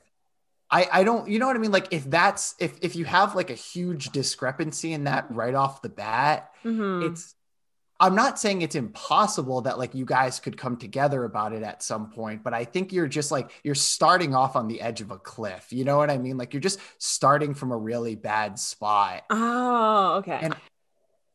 [0.72, 3.36] I, I don't you know what I mean like if that's if if you have
[3.36, 7.10] like a huge discrepancy in that right off the bat Mhm.
[7.12, 7.36] it's
[8.00, 11.84] I'm not saying it's impossible that like you guys could come together about it at
[11.84, 15.12] some point, but I think you're just like you're starting off on the edge of
[15.12, 15.72] a cliff.
[15.72, 16.36] You know what I mean?
[16.36, 19.24] Like you're just starting from a really bad spot.
[19.30, 20.40] Oh, okay.
[20.42, 20.56] And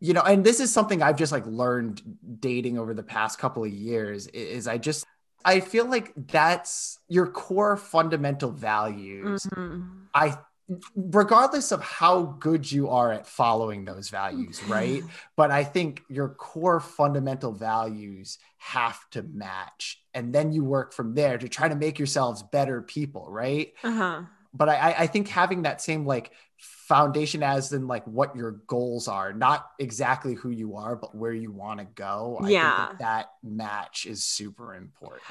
[0.01, 2.03] you know, and this is something I've just like learned
[2.41, 5.07] dating over the past couple of years is I just
[5.47, 9.47] I feel like that's your core fundamental values.
[9.47, 10.09] Mhm.
[10.13, 10.37] I
[10.97, 15.05] regardless of how good you are at following those values, right?
[15.37, 20.03] but I think your core fundamental values have to match.
[20.13, 23.73] And then you work from there to try to make yourselves better people, right?
[23.85, 24.23] Uh-huh.
[24.57, 29.09] But I, I think having that same like foundation as in like what your goals
[29.09, 32.39] are, not exactly who you are, but where you want to go.
[32.43, 32.87] I Yeah.
[32.87, 35.23] think that, that match is super important.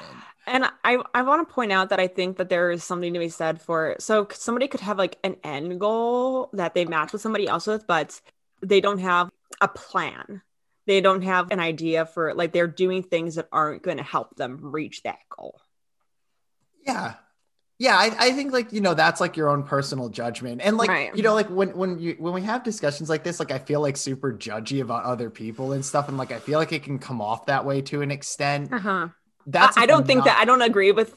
[0.46, 3.18] And I, I want to point out that I think that there is something to
[3.18, 7.22] be said for so somebody could have like an end goal that they match with
[7.22, 8.20] somebody else with, but
[8.62, 10.42] they don't have a plan.
[10.86, 14.36] They don't have an idea for like they're doing things that aren't going to help
[14.36, 15.60] them reach that goal.
[16.86, 17.14] Yeah.
[17.78, 20.88] Yeah, I, I think like you know that's like your own personal judgment, and like
[20.88, 21.14] Right.
[21.14, 23.80] you know like when when you when we have discussions like this, like I feel
[23.82, 26.98] like super judgy about other people and stuff, and like I feel like it can
[26.98, 28.72] come off that way to an extent.
[28.72, 29.08] Uh-huh.
[29.46, 31.16] That's I, I don't think not- that I don't agree with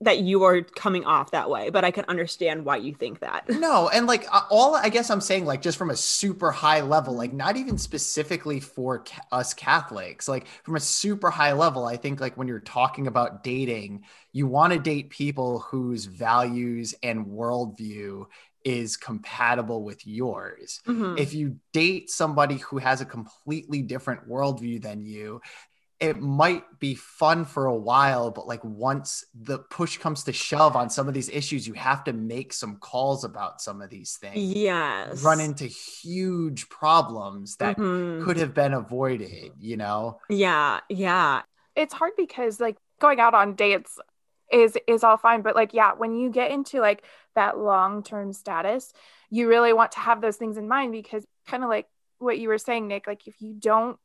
[0.00, 3.48] that you are coming off that way, but I can understand why you think that.
[3.50, 7.14] No, and like all I guess I'm saying, like just from a super high level,
[7.14, 11.96] like not even specifically for ca- us Catholics, like from a super high level, I
[11.96, 17.24] think like when you're talking about dating, you want to date people whose values and
[17.26, 18.26] worldview
[18.64, 20.80] is compatible with yours.
[20.86, 21.16] Mhm.
[21.16, 25.40] If you date somebody who has a completely different worldview than you,
[26.00, 30.76] it might be fun for a while, but like once the push comes to shove
[30.76, 34.16] on some of these issues, you have to make some calls about some of these
[34.16, 34.36] things.
[34.56, 35.22] Yes.
[35.24, 38.24] Run into huge problems that Mhm.
[38.24, 40.20] could have been avoided, you know?
[40.28, 41.42] Yeah, yeah.
[41.74, 44.00] it's hard because like going out on dates
[44.50, 47.04] is is all fine but like yeah when you get into like
[47.36, 48.92] that long-term status
[49.30, 51.86] you really want to have those things in mind because kind of like
[52.18, 53.96] what you were saying Nick like if you don't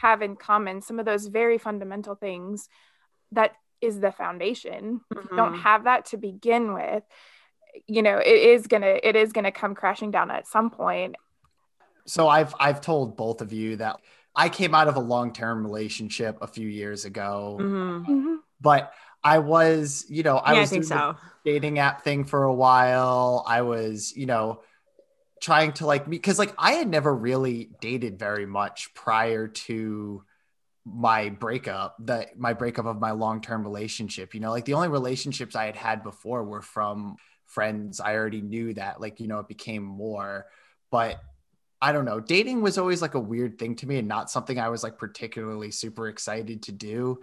[0.00, 2.68] have in common some of those very fundamental things
[3.32, 5.62] that is the foundation if you don't Mhm.
[5.62, 7.02] have that to begin with
[7.86, 11.16] you know it is gonna it is gonna come crashing down at some point
[12.06, 14.00] So I've I've told both of you that
[14.34, 18.38] I came out of a long-term relationship a few years ago, Mhm.
[18.60, 22.24] but I was, you know, I yeah, I was think doing the dating app thing
[22.24, 23.44] for a while.
[23.46, 24.62] I was, you know,
[25.40, 30.22] trying to like because like I had never really dated very much prior to
[30.84, 34.50] my breakup that my breakup of my long-term relationship you know?
[34.50, 38.00] Like the only relationships i had had before were from friends.
[38.00, 40.46] I already knew that like you know it became more.
[40.90, 41.20] But
[41.82, 44.58] i don't know dating was always like a weird thing to me and not something
[44.58, 47.20] i was like particularly super excited to do.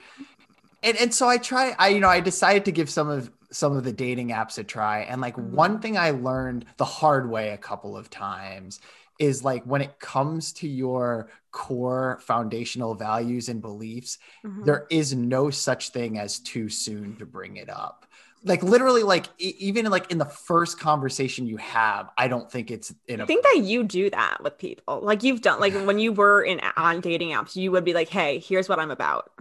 [0.81, 3.75] And, and so i try i you know i decided to give some of some
[3.75, 5.51] of the dating apps a try and like Mhm.
[5.53, 8.79] one thing i learned the hard way a couple of times
[9.19, 14.63] is like when it comes to your core foundational values and beliefs Mhm.
[14.65, 18.05] there is no such thing as too soon to bring it up
[18.43, 22.69] like literally like e- even like in the first conversation you have i don't think
[22.71, 24.99] it's in I a think that you do that with people.
[25.01, 28.09] Like you've done like when you were in on dating apps, you would be like,
[28.09, 29.31] "Hey, here's what I'm about."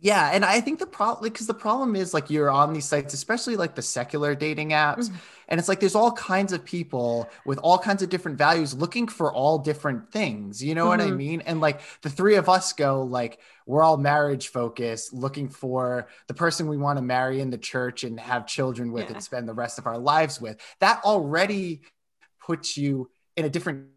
[0.00, 3.14] Yeah, and I think the problem because the problem is like you're on these sites,
[3.14, 5.16] especially like the secular dating apps, Mhm.
[5.48, 9.08] and it's like there's all kinds of people with all kinds of different values looking
[9.08, 10.62] for all different things.
[10.62, 11.16] You know what I Mhm.
[11.16, 11.40] mean?
[11.40, 16.34] And like the three of us go like we're all marriage focused, looking for the
[16.34, 19.14] person we want to marry in the church and have children with Yeah.
[19.14, 20.60] and spend the rest of our lives with.
[20.78, 21.82] That already
[22.46, 23.88] puts you in a different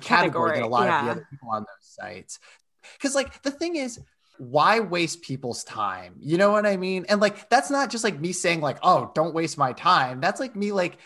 [0.00, 1.66] category, than a Category, lot of the other people on those
[2.00, 2.40] sites.
[2.94, 4.00] Because like the thing is
[4.38, 6.14] why waste people's time?
[6.20, 7.06] You know what I mean?
[7.08, 10.40] And like that's not just like me saying like, "Oh, don't waste my time." That's
[10.40, 10.98] like me like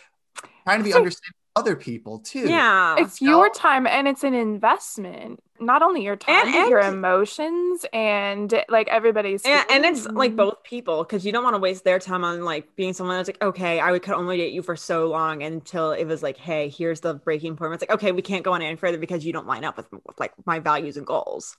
[0.65, 2.49] trying to be understanding other people too.
[2.49, 2.97] Yeah.
[2.99, 3.31] it's no.
[3.31, 8.65] your time and it's an investment not only your time And- but your emotions and
[8.69, 11.99] like everybody's and, and it's like both people because you don't want to waste their
[11.99, 14.77] time on like being someone that's like okay i would could only date you for
[14.77, 18.23] so long until it was like hey here's the breaking point it's like okay we
[18.23, 20.97] can't go on any further because you don't line up with, with like my values
[20.97, 21.57] and goals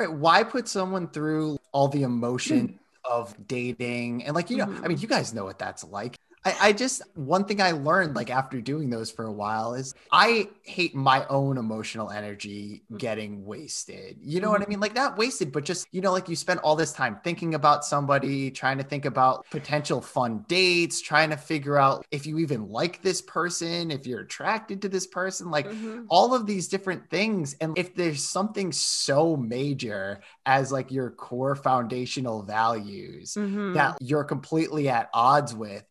[0.00, 0.10] Right.
[0.10, 4.96] Why put someone through all the emotion of dating and like you know, I mean,
[4.96, 5.02] Mhm.
[5.02, 6.16] you guys know what that's like.
[6.44, 9.92] I, I just one thing I learned like after doing those for a while is
[10.10, 14.16] I hate my own emotional energy getting wasted.
[14.22, 14.80] You know what I mean?
[14.80, 17.84] Like not wasted, but just you know, like you spend all this time thinking about
[17.84, 22.68] somebody, trying to think about potential fun dates, trying to figure out if you even
[22.68, 25.70] like this person, if you're attracted to this person, like
[26.08, 31.54] all of these different things and if there's something so major as like your core
[31.54, 33.74] foundational values Mhm.
[33.74, 35.84] that you're completely at odds with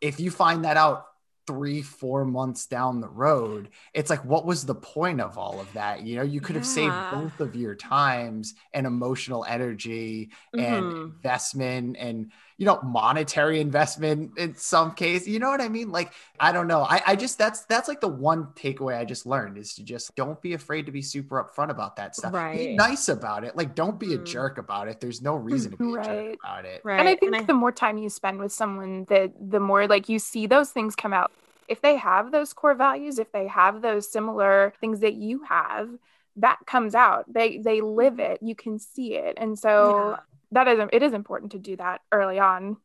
[0.00, 1.06] if you find that out
[1.46, 5.74] three, four months down the road, it's like, what was the point of all of
[5.74, 6.02] that?
[6.02, 11.06] You know, you could have saved both of your times and emotional energy and Mhm.
[11.14, 15.26] investment and, you know, monetary investment in some case.
[15.26, 15.90] You know what I mean?
[15.90, 16.82] Like, I don't know.
[16.82, 20.14] I, I just, that's, that's like the one takeaway I just learned is to just
[20.16, 22.32] don't be afraid to be super upfront about that stuff.
[22.52, 23.56] Be nice about it.
[23.56, 24.24] Like, don't be a Mhm.
[24.24, 25.00] jerk about it.
[25.00, 26.38] There's no reason to be a jerk Right.
[26.42, 26.82] about it.
[26.82, 26.98] Right.
[26.98, 30.18] and I think the more time you spend with someone, the the more like you
[30.18, 31.32] see those things come out.
[31.68, 35.88] If they have those core values, if they have those similar things that you have,
[36.36, 37.24] that comes out.
[37.32, 38.38] They they live it.
[38.42, 40.16] You can see it, and so Yeah.
[40.52, 42.76] That is it is important to do that early on.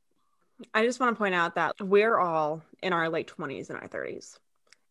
[0.74, 3.88] I just want to point out that we're all in our late 20s and our
[3.88, 4.38] 30s,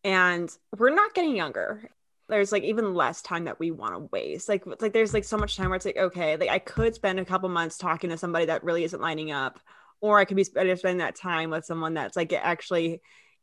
[0.04, 1.88] and we're not getting younger.
[2.28, 4.48] There's like even less time that we want to waste.
[4.48, 7.18] Like, like there's like so much time where it's like, okay, like I could spend
[7.18, 9.58] a couple months talking to somebody that really isn't lining up,
[10.00, 13.00] or I could be spending spending that time with someone that's like actually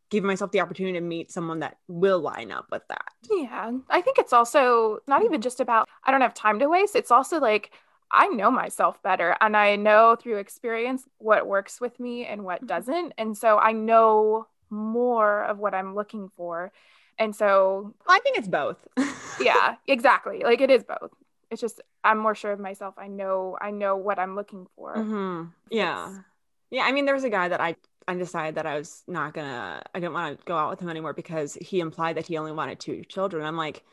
[0.10, 3.12] giving myself the opportunity to meet someone that will line up with that.
[3.30, 6.96] Yeah, I think it's also not even just about I don't have time to waste.
[6.96, 7.72] It's also like
[8.12, 12.66] I know myself better and I know through experience what works with me and what
[12.66, 13.14] doesn't.
[13.18, 16.72] And so I know more of what I'm looking for.
[17.20, 18.78] And so, I think it's both.
[19.42, 20.44] yeah, exactly.
[20.44, 21.12] Like it is both.
[21.50, 22.96] It's just I'm more sure of myself.
[22.98, 24.96] I know I know what I'm looking for.
[24.96, 25.52] Mhm.
[25.70, 26.08] Yeah.
[26.10, 26.24] It's-
[26.70, 26.84] Yeah.
[26.86, 27.76] I mean, there was a guy that I
[28.10, 30.90] I decided that I was not gonna I didn't want to go out with him
[30.90, 33.46] anymore because he implied that he only wanted two children.
[33.46, 33.84] I'm like,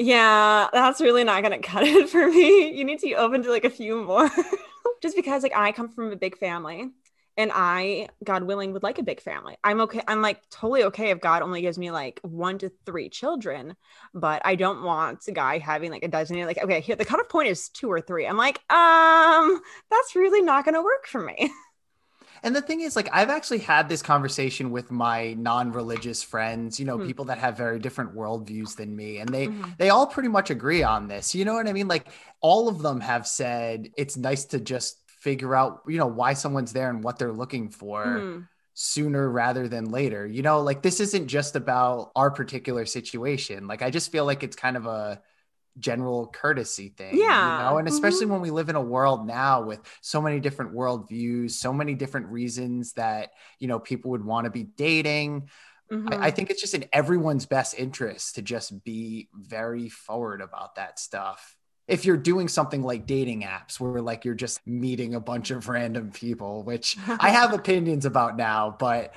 [0.00, 2.72] yeah, that's really not gonna cut it for me.
[2.74, 4.30] You need to be open to like a few more.
[5.02, 6.90] Just because like I come from a big family
[7.36, 9.56] and I, God willing, would like a big family.
[9.62, 10.02] I'm okay.
[10.08, 13.76] I'm like totally okay if God only gives me like one to three children,
[14.14, 16.38] but I don't want a guy having like a dozen.
[16.46, 18.26] Like, okay, here the cutoff point is two or three.
[18.26, 19.60] I'm like, um,
[19.90, 21.50] that's really not gonna work for me.
[22.42, 26.86] And the thing is, like, I've actually had this conversation with my non-religious friends, you
[26.86, 27.06] know, Hmm.
[27.06, 29.76] people that have very different worldviews than me, and they Mhm.
[29.78, 31.34] they all pretty much agree on this.
[31.34, 31.88] You know what I mean?
[31.88, 32.08] Like,
[32.40, 36.72] all of them have said it's nice to just figure out, you know, why someone's
[36.72, 38.48] there and what they're looking for Mhm.
[38.74, 40.26] sooner rather than later.
[40.26, 43.66] You know, like this isn't just about our particular situation.
[43.66, 45.20] Like, I just feel like it's kind of a
[45.78, 47.16] general courtesy thing.
[47.18, 47.58] Yeah.
[47.58, 48.30] You know, and especially Mhm.
[48.30, 52.26] when we live in a world now with so many different worldviews, so many different
[52.28, 55.48] reasons that, you know, people would want to be dating.
[55.92, 56.12] Mhm.
[56.12, 60.76] I, I think it's just in everyone's best interest to just be very forward about
[60.76, 61.56] that stuff.
[61.88, 65.68] If you're doing something like dating apps where like you're just meeting a bunch of
[65.68, 69.14] random people, which I have opinions about now, but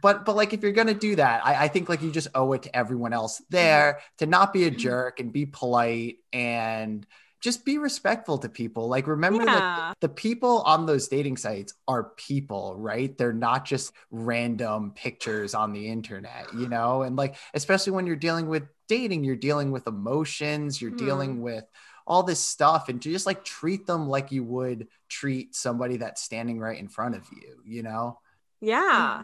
[0.00, 2.52] but but like if you're gonna do that, I, I think like you just owe
[2.52, 4.78] it to everyone else there to not be a mm-hmm.
[4.78, 7.06] jerk and be polite and
[7.40, 8.88] just be respectful to people.
[8.88, 13.16] Like remember that the people on those dating sites are people, right?
[13.16, 17.02] They're not just random pictures on the internet, you know?
[17.02, 21.40] And like, especially when you're dealing with dating, you're dealing with emotions, you're dealing mm.
[21.40, 21.64] with
[22.06, 26.22] all this stuff, and to just like treat them like you would treat somebody that's
[26.22, 28.18] standing right in front of you, you know?
[28.60, 29.22] Yeah.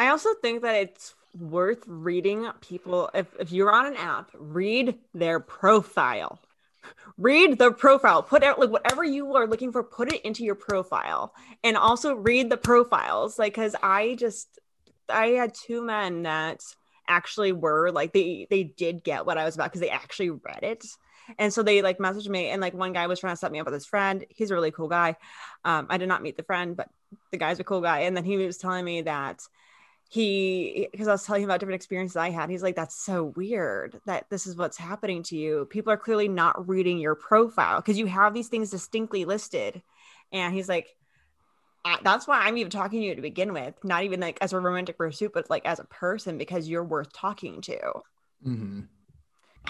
[0.00, 4.98] I also think that it's worth reading people if, if you're on an app, read
[5.12, 6.40] their profile.
[7.18, 8.22] Read the profile.
[8.22, 11.34] Put out like whatever you are looking for, put it into your profile.
[11.62, 13.38] And also read the profiles.
[13.38, 14.58] Like cause I just
[15.10, 16.62] I had two men that
[17.06, 20.62] actually were like they they did get what I was about because they actually read
[20.62, 20.86] it.
[21.38, 23.60] And so they like messaged me and like one guy was trying to set me
[23.60, 24.24] up with his friend.
[24.30, 25.16] He's a really cool guy.
[25.62, 26.88] Um, I did not meet the friend, but
[27.32, 28.00] the guy's a cool guy.
[28.00, 29.42] And then he was telling me that
[30.12, 32.50] he, because I was telling him about different experiences I had.
[32.50, 35.68] He's like, that's so weird that this is what's happening to you.
[35.70, 39.82] People are clearly not reading your profile because you have these things distinctly listed.
[40.32, 40.88] And he's like,
[42.02, 44.58] that's why I'm even talking to you to begin with, not even like as a
[44.58, 47.78] romantic pursuit, but like as a person because you're worth talking to.
[48.44, 48.88] Mhm.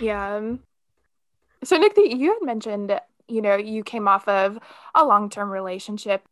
[0.01, 0.37] Yeah.
[0.37, 0.61] um,
[1.65, 2.99] So Nick, you had mentioned,
[3.29, 4.59] you know, you came off of
[4.95, 6.27] a long-term relationship.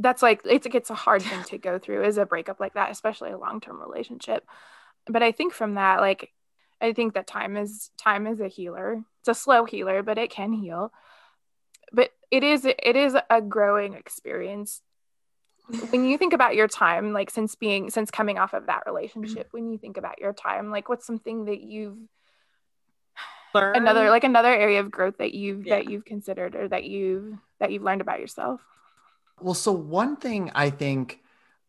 [0.00, 2.90] That's like it's it's a hard thing to go through is a breakup like that,
[2.90, 4.46] especially a long-term relationship.
[5.06, 6.32] But I think from that, like
[6.80, 9.02] I think that time is time is a healer.
[9.20, 10.92] It's a slow healer, but it can heal.
[11.92, 14.80] But it is it is a growing experience.
[15.90, 19.48] When you think about your time, like since being since coming off of that relationship,
[19.48, 19.56] mm-hmm.
[19.56, 21.98] when you think about your time, like what's something that you've
[23.54, 25.76] learned another like another area of growth that you've Yeah.
[25.76, 28.60] that you've considered or that you've that you've learned about yourself
[29.42, 31.20] Well, so one thing I think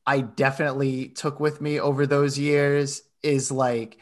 [0.05, 3.97] I definitely took with me over those years is like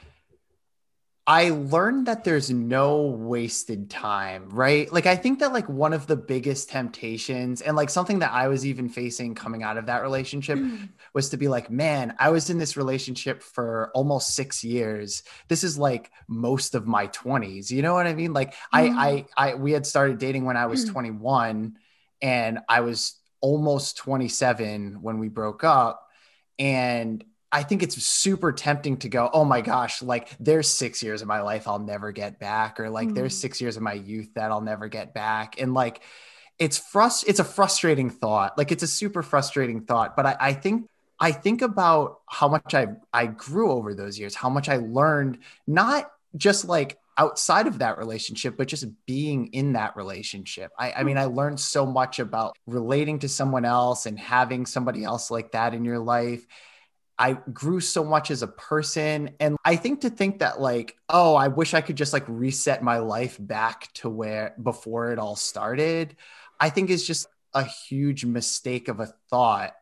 [1.29, 4.91] I learned that there's no wasted time, right?
[4.91, 8.47] Like I think that like one of the biggest temptations and like something that I
[8.47, 10.89] was even facing coming out of that relationship mm.
[11.13, 15.21] was to be like, man, I was in this relationship for almost 6 years.
[15.49, 17.69] This is like most of my 20s.
[17.69, 18.33] You know what I mean?
[18.33, 18.57] Like mm.
[18.73, 20.93] I I I we had started dating when I was mm.
[20.93, 21.77] 21
[22.23, 26.07] and I was almost 27 when we broke up
[26.57, 31.21] and I think it's super tempting to go, oh my gosh, like there's six years
[31.21, 33.15] of my life I'll never get back, or like mm-hmm.
[33.15, 35.59] there's six years of my youth that I'll never get back.
[35.59, 36.01] And like
[36.59, 38.57] it's frust it's a frustrating thought.
[38.57, 40.15] Like it's a super frustrating thought.
[40.15, 40.87] But I, I think
[41.19, 45.39] I think about how much I I grew over those years, how much I learned,
[45.65, 50.71] not just like outside of that relationship, but just being in that relationship.
[50.79, 55.03] I, I mean, I learned so much about relating to someone else and having somebody
[55.03, 56.47] else like that in your life
[57.19, 59.31] I grew so much as a person.
[59.41, 62.81] And I think to think that, like, oh, I wish I could just like reset
[62.81, 66.15] my life back to where before it all started,
[66.61, 69.73] I think is just a huge mistake of a thought.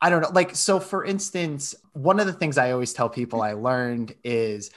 [0.00, 0.30] I don't know.
[0.32, 4.72] Like, so for instance, one of the things I always tell people I learned is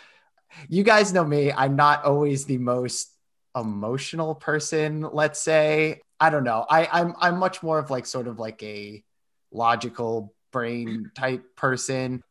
[0.69, 3.11] you guys know me, I'm not always the most
[3.55, 6.01] emotional person, let's say.
[6.19, 6.65] I don't know.
[6.69, 9.03] I, I'm I'm much more of like sort of like a
[9.51, 12.23] logical brain type person.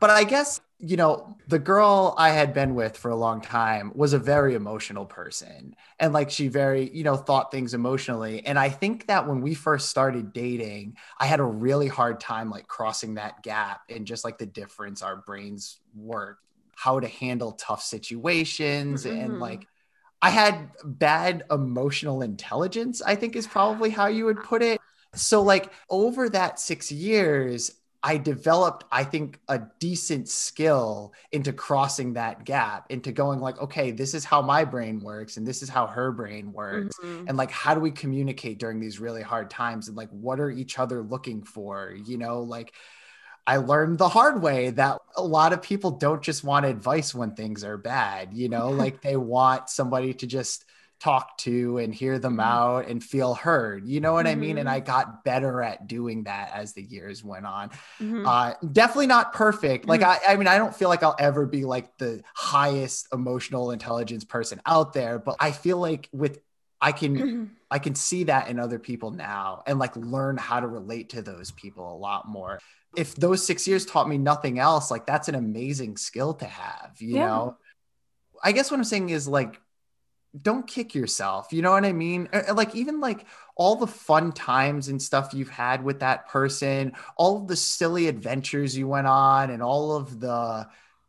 [0.00, 3.90] But I guess, you know, the girl I had been with for a long time
[3.96, 5.74] was a very emotional person.
[5.98, 8.46] And like she very, you know, thought things emotionally.
[8.46, 12.48] And I think that when we first started dating, I had a really hard time
[12.48, 16.38] like crossing that gap and just like the difference our brains work,
[16.78, 19.18] how to handle tough situations mm-hmm.
[19.18, 19.66] and like
[20.20, 24.80] I had bad emotional intelligence, I think is probably how you would put it.
[25.14, 27.72] So, like, over that six years,
[28.02, 33.90] I developed, I think, a decent skill into crossing that gap, into going like, okay,
[33.90, 36.96] this is how my brain works, and this is how her brain works.
[36.98, 37.28] Mm-hmm.
[37.28, 39.88] And like, how do we communicate during these really hard times?
[39.88, 41.96] And like, what are each other looking for?
[42.06, 42.74] You know, like,
[43.48, 47.34] I learned the hard way that a lot of people don't just want advice when
[47.34, 50.66] things are bad, you know, like they want somebody to just
[51.00, 52.40] talk to and hear them mm-hmm.
[52.40, 53.88] out and feel heard.
[53.88, 54.32] You know what mm-hmm.
[54.32, 54.58] I mean?
[54.58, 54.86] And I mm-hmm.
[54.86, 57.70] got better at doing that as the years went on.
[58.02, 58.26] Mm-hmm.
[58.26, 59.88] Uh, definitely not perfect.
[59.88, 60.28] Like, mm-hmm.
[60.28, 64.24] I, I mean, I don't feel like I'll ever be like the highest emotional intelligence
[64.24, 66.38] person out there, but I feel like with
[66.80, 67.44] I can mm-hmm.
[67.70, 71.22] I can see that in other people now and like learn how to relate to
[71.22, 72.60] those people a lot more.
[72.96, 76.96] If those 6 years taught me nothing else, like that's an amazing skill to have,
[76.98, 77.26] you yeah.
[77.26, 77.56] know.
[78.42, 79.60] I guess what I'm saying is like
[80.40, 81.52] don't kick yourself.
[81.52, 82.28] You know what I mean?
[82.32, 83.26] Uh, uh, like even like
[83.56, 88.08] all the fun times and stuff you've had with that person, all of the silly
[88.08, 90.68] adventures you went on and all of the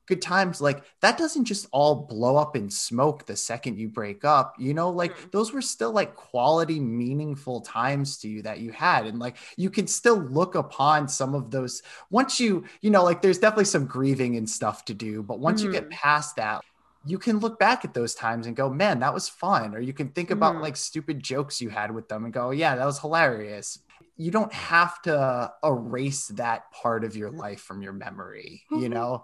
[0.10, 4.26] good times like that doesn't just all blow up in smoke the second you break
[4.26, 5.30] up you know like mm-hmm.
[5.32, 9.70] those were still like quality meaningful times to you that you had and like you
[9.70, 13.86] can still look upon some of those once you you know like there's definitely some
[13.86, 15.68] grieving and stuff to do but once mm-hmm.
[15.68, 15.94] you get mm-hmm.
[15.94, 16.62] past that
[17.06, 19.74] you can look back at those times and go, man, that was fun.
[19.74, 22.52] Or you can think about mm like stupid jokes you had with them and go,
[22.52, 23.80] yeah, that was hilarious.
[24.18, 29.24] You don't have to erase that part of your life from your memory, you know?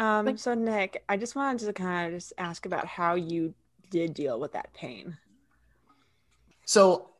[0.00, 3.52] Um, like, so Nick, I just wanted to kind of just ask about how you
[3.90, 5.18] did deal with that pain.
[6.64, 7.10] So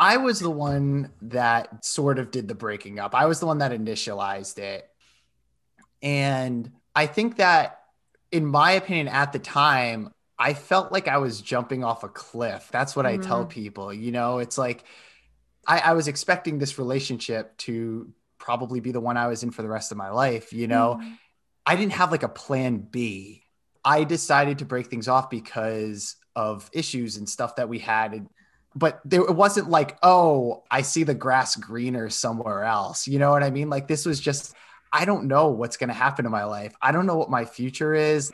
[0.00, 3.14] I was the one that sort of did the breaking up.
[3.14, 4.90] I was the one that initialized it.
[6.02, 7.82] And I think that
[8.32, 12.68] in my opinion, at the time, I felt like I was jumping off a cliff.
[12.72, 13.22] That's what mm-hmm.
[13.22, 13.50] I tell mm-hmm.
[13.50, 13.94] people.
[13.94, 14.82] You know, it's like
[15.68, 19.62] I, I, was expecting this relationship to probably be the one I was in for
[19.62, 20.52] the rest of my life.
[20.52, 21.12] You know, mm-hmm.
[21.66, 23.42] I didn't have like a plan B.
[23.84, 28.26] I decided to break things off because of issues and stuff that we had.
[28.74, 33.06] But there, it wasn't like, oh, I see the grass greener somewhere else.
[33.06, 33.70] You know what I mean?
[33.70, 34.54] Like this was just
[34.94, 36.72] I don't know what's going to happen in my life.
[36.80, 38.30] I don't know what my future is.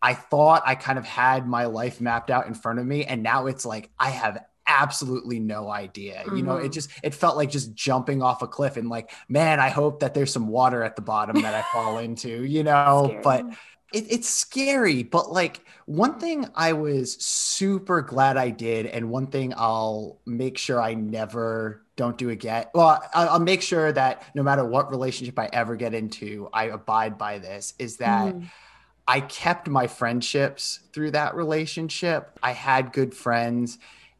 [0.00, 3.04] I thought I kind of had my life mapped out in front of me.
[3.04, 6.22] And now it's like, I have absolutely no idea.
[6.26, 6.36] Mm-hmm.
[6.36, 6.72] You know, it mm-hmm.
[6.72, 10.14] just, it felt like just jumping off a cliff and like, man, I hope that
[10.14, 13.44] there's some water at the bottom that I fall into, you know, but
[13.92, 15.02] it, it's scary.
[15.02, 20.58] But like, one thing I was super glad I did, and one thing I'll make
[20.58, 22.66] sure I never don't do again.
[22.74, 27.18] Well, I'll make sure that no matter what relationship I ever get into, I abide
[27.18, 28.44] by this is that mm.
[29.06, 32.38] I kept my friendships through that relationship.
[32.42, 33.78] I had good friends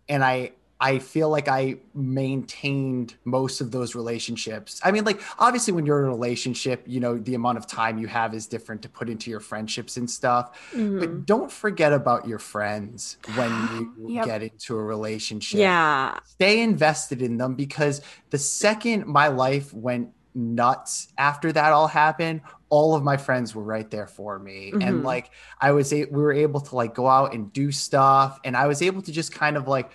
[0.09, 4.81] and I I feel like I maintained most of those relationships.
[4.85, 7.99] I mean, like, obviously, when you're in a relationship, you know, the amount of time
[7.99, 10.57] you have is different to put into your friendships and stuff.
[10.71, 11.01] Mm-hmm.
[11.01, 13.51] But don't forget about your friends when
[13.99, 14.27] you yep.
[14.27, 15.59] get into a relationship.
[15.59, 16.17] Yeah.
[16.25, 18.01] Stay invested in them because
[18.31, 22.41] the second my life went nuts after that all happened
[22.71, 24.71] all of my friends were right there for me.
[24.73, 24.83] Mm-hmm.
[24.83, 28.39] and like i was a- we were able to like go out and do stuff
[28.45, 29.91] and i was able to just kind of like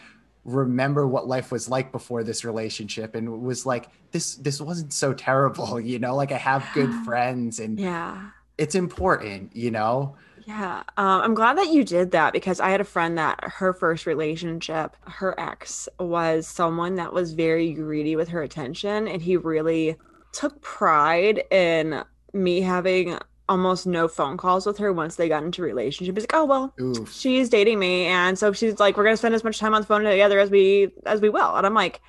[0.45, 5.13] remember what life was like before this relationship and was like this this wasn't so
[5.13, 6.15] terrible you know?
[6.15, 8.29] Like i have good friends and yeah.
[8.57, 10.15] it's important you know?
[10.45, 13.71] Yeah um, i'm glad that you did that because i had a friend that her
[13.73, 19.37] first relationship her ex was someone that was very greedy with her attention and he
[19.37, 19.95] really
[20.33, 22.03] took pride in
[22.33, 23.17] me having
[23.49, 26.15] almost no phone calls with her once they got into relationship.
[26.15, 27.11] He's like, oh well, Oof.
[27.11, 29.87] she's dating me, and so she's like, we're gonna spend as much time on the
[29.87, 31.55] phone together as we as we will.
[31.55, 32.01] And I'm like,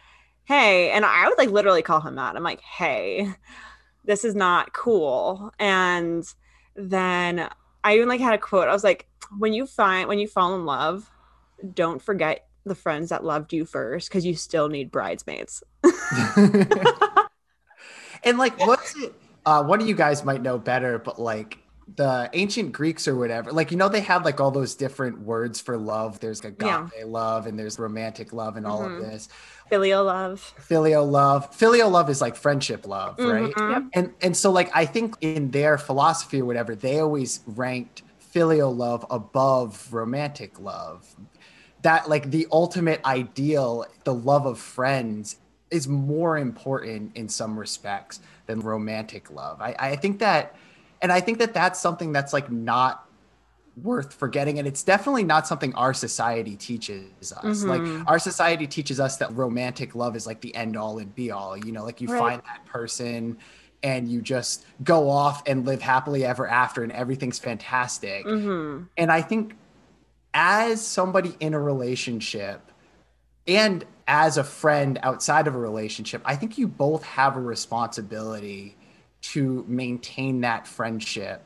[0.44, 2.36] hey, and I would like literally call him out.
[2.36, 3.28] I'm like, hey,
[4.04, 5.52] this is not cool.
[5.58, 6.24] And
[6.76, 7.48] then
[7.82, 8.68] I even like had a quote.
[8.68, 9.06] I was like,
[9.38, 11.10] when you find when you fall in love,
[11.74, 15.62] don't forget the friends that loved you first because you still need bridesmaids.
[18.24, 19.12] and like, what's it?
[19.46, 21.58] Uh, one of you guys might know better, but like
[21.96, 25.60] the ancient Greeks or whatever, like you know, they had like all those different words
[25.60, 26.20] for love.
[26.20, 26.88] There's agape yeah.
[27.04, 29.04] love and there's romantic love and all mm-hmm.
[29.04, 29.28] of this.
[29.68, 30.40] Filial love.
[30.58, 31.54] Filial love.
[31.54, 33.52] Filial love is like friendship love, right?
[33.52, 33.70] Mm-hmm.
[33.70, 33.82] Yep.
[33.92, 38.74] And and so like I think in their philosophy or whatever, they always ranked filial
[38.74, 41.14] love above romantic love.
[41.82, 45.36] That like the ultimate ideal, the love of friends
[45.70, 49.60] is more important in some respects than romantic love.
[49.60, 50.54] I, I think that,
[51.02, 53.08] and I think that that's something that's like not
[53.82, 57.68] worth forgetting and it's definitely not something our society teaches us mm-hmm.
[57.68, 61.32] like our society teaches us that romantic love is like the end all and be
[61.32, 62.18] all you know like you right.
[62.20, 63.36] find that person
[63.82, 68.84] and you just go off and live happily ever after and everything's fantastic mm-hmm.
[68.96, 69.56] and i think
[70.34, 72.70] as somebody in a relationship
[73.48, 78.76] and as a friend outside of a relationship, I think you both have a responsibility
[79.22, 81.42] to maintain that friendship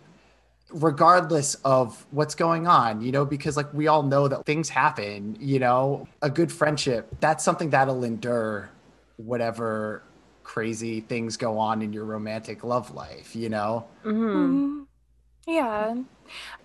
[0.71, 5.37] regardless of what's going on, you know, because like we all know that things happen,
[5.41, 8.71] you know, a good friendship, that's something that'll endure
[9.17, 10.03] whatever
[10.43, 13.87] crazy things go on in your romantic love life, you know?
[14.05, 14.27] Mm-hmm.
[14.27, 14.83] mm-hmm.
[15.47, 15.95] Yeah.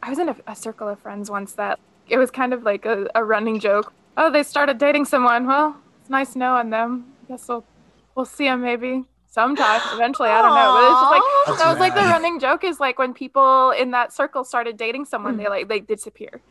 [0.01, 1.79] I was in a, a, circle of friends once that
[2.09, 3.93] it was kind of like a, a running joke.
[4.17, 5.47] Oh, they started dating someone.
[5.47, 7.05] Well, it's nice knowing them.
[7.23, 7.63] I guess we'll
[8.13, 10.27] we'll see them maybe sometime eventually.
[10.27, 12.81] I don't know, but it's just like That's that was like the running joke is
[12.81, 16.41] like when people in that circle started dating someone, they like they disappear.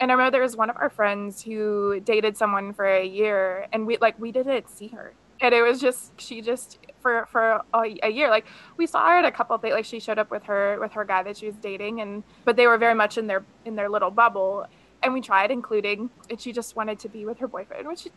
[0.00, 3.68] And I remember there was one of our friends who dated someone for a year,
[3.72, 7.62] and we like we didn't see her, and it was just she just for for
[7.72, 8.46] a, a year like
[8.76, 11.04] we saw her at a couple of like she showed up with her with her
[11.04, 13.88] guy that she was dating, and but they were very much in their in their
[13.88, 14.66] little bubble,
[15.04, 18.08] and we tried including, and she just wanted to be with her boyfriend, which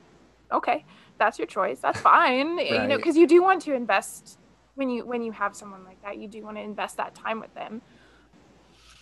[0.51, 0.85] okay,
[1.17, 1.79] that's your choice.
[1.79, 2.57] That's fine.
[2.57, 2.71] right.
[2.71, 4.39] You know, because you do want to invest
[4.75, 7.39] when you when you have someone like that, you do want to invest that time
[7.39, 7.81] with them.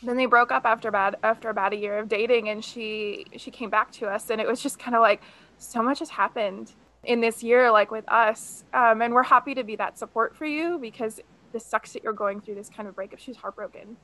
[0.03, 3.51] Then they broke up after about after about a year of dating, and she she
[3.51, 5.21] came back to us, and it was just kind of like
[5.57, 6.73] so much has happened
[7.03, 10.45] in this year, like with us, um, and we're happy to be that support for
[10.45, 11.21] you because
[11.53, 13.19] this sucks that you're going through this kind of breakup.
[13.19, 13.97] She's heartbroken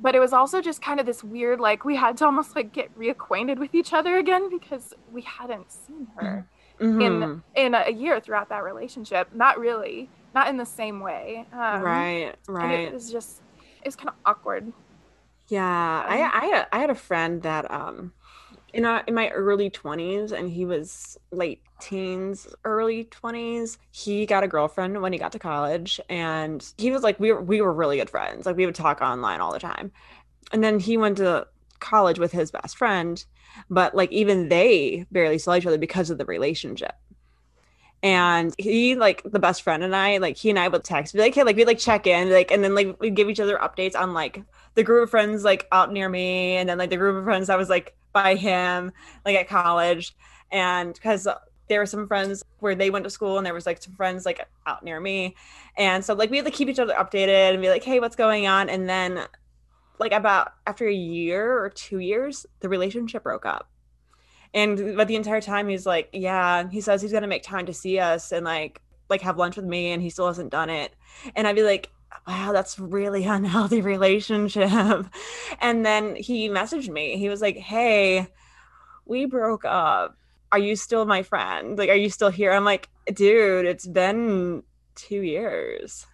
[0.00, 2.72] but it was also just kind of this weird like we had to almost like
[2.72, 6.46] get reacquainted with each other again because we hadn't seen her
[6.80, 7.00] mm-hmm.
[7.00, 9.28] in in a year throughout that relationship.
[9.34, 11.46] Not really, not in the same way.
[11.52, 12.80] Um, right, right.
[12.80, 13.40] it was just
[13.82, 14.72] it was kind of awkward.
[15.48, 18.12] Yeah, I I had, I had a friend that um
[18.74, 24.42] in a, in my early 20s and he was late teens early 20s he got
[24.42, 27.72] a girlfriend when he got to college and he was like we were we were
[27.72, 29.92] really good friends like we would talk online all the time
[30.52, 31.46] and then he went to
[31.84, 33.24] college with his best friend
[33.70, 36.94] but like even they barely saw each other because of the relationship.
[38.02, 41.20] And he like the best friend and I like he and I would text be
[41.20, 43.56] like hey like we like check in like and then like we give each other
[43.56, 44.42] updates on like
[44.74, 47.46] the group of friends like out near me and then like the group of friends
[47.46, 48.92] that was like by him
[49.24, 50.14] like at college.
[50.52, 51.26] And because
[51.68, 54.26] there were some friends where they went to school and there was like some friends
[54.26, 55.34] like out near me.
[55.78, 58.16] And so like we had to keep each other updated and be like hey what's
[58.16, 58.68] going on?
[58.68, 59.26] And then
[59.98, 63.70] like about after a year or two years, the relationship broke up.
[64.52, 67.74] And but the entire time he's like, yeah, he says he's gonna make time to
[67.74, 70.94] see us and like like have lunch with me, and he still hasn't done it.
[71.34, 71.90] And I'd be like,
[72.26, 75.06] wow, that's really unhealthy relationship.
[75.60, 77.16] and then he messaged me.
[77.16, 78.28] He was like, hey,
[79.06, 80.16] we broke up.
[80.52, 81.76] are you still my friend?
[81.76, 82.52] Like, are you still here?
[82.52, 84.62] I'm like, dude, it's been
[84.94, 86.06] two years.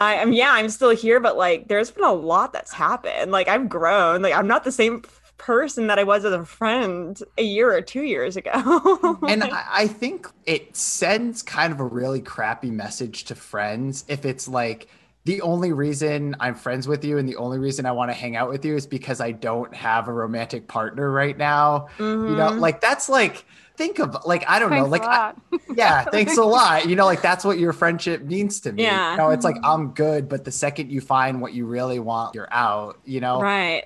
[0.00, 3.30] I am yeah, I'm still here, but like there's been a lot that's happened.
[3.32, 4.22] Like I've grown.
[4.22, 5.02] Like I'm not the same
[5.36, 9.18] person that I was as a friend a year or two years ago.
[9.28, 14.24] and I, I think it sends kind of a really crappy message to friends if
[14.24, 14.88] it's like
[15.24, 18.34] the only reason I'm friends with you and the only reason I want to hang
[18.34, 21.88] out with you is because I don't have a romantic partner right now.
[21.98, 22.30] Mhm.
[22.30, 23.44] You know, like that's like
[23.78, 25.32] think of like I don't know, like I-
[25.74, 26.88] yeah, thanks a lot.
[26.88, 28.82] You know, like that's what your friendship means to me.
[28.82, 29.12] Yeah.
[29.12, 32.34] You know, it's like I'm good, but the second you find what you really want,
[32.34, 33.40] you're out, you know?
[33.40, 33.84] right.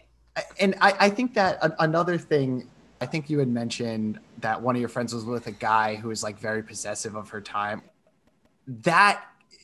[0.59, 2.66] And I, I think that a- another thing,
[3.03, 6.09] I think you had mentioned that one of your friends was with a guy who
[6.09, 7.82] was like very possessive of her time.
[8.66, 9.22] That,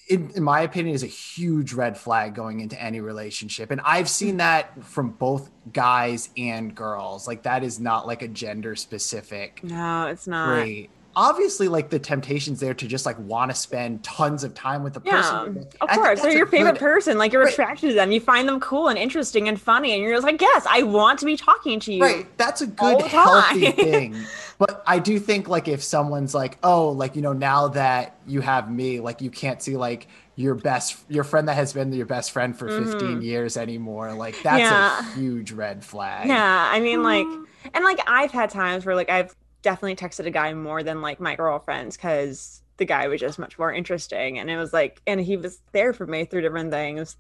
[0.09, 3.70] in, in my opinion, is a huge red flag going into any relationship.
[3.70, 4.38] And I've seen hmm.
[4.38, 7.28] that from both guys and girls.
[7.28, 10.48] Like, that is not like a gender specific No, it's not.
[10.48, 10.90] great.
[11.21, 14.95] Obviously, like the temptation's there to just like want to spend tons of time with
[14.95, 15.66] the Yeah, person.
[15.81, 16.23] of I course.
[16.23, 17.19] They're your favorite good- person.
[17.19, 17.53] Like you're Right.
[17.53, 18.12] attracted to them.
[18.12, 21.19] You find them cool and interesting and funny, and you're just like, yes, I want
[21.19, 22.03] to be talking to you.
[22.03, 22.39] Right.
[22.39, 24.16] That's a good, healthy thing.
[24.59, 28.41] But I do think like if someone's like, oh, like, you know, now that you
[28.41, 30.07] have me, like you can't see like
[30.37, 34.12] your best your friend that has been your best friend for 15 years anymore.
[34.14, 35.01] Like that's Yeah.
[35.01, 36.29] a huge red flag.
[36.29, 37.45] Yeah, I mean, like, Mm.
[37.75, 41.20] and like I've had times where like I've definitely texted a guy more than like
[41.20, 45.20] my girlfriends because the guy was just much more interesting, and it was like, and
[45.20, 47.16] he was there for me through different things.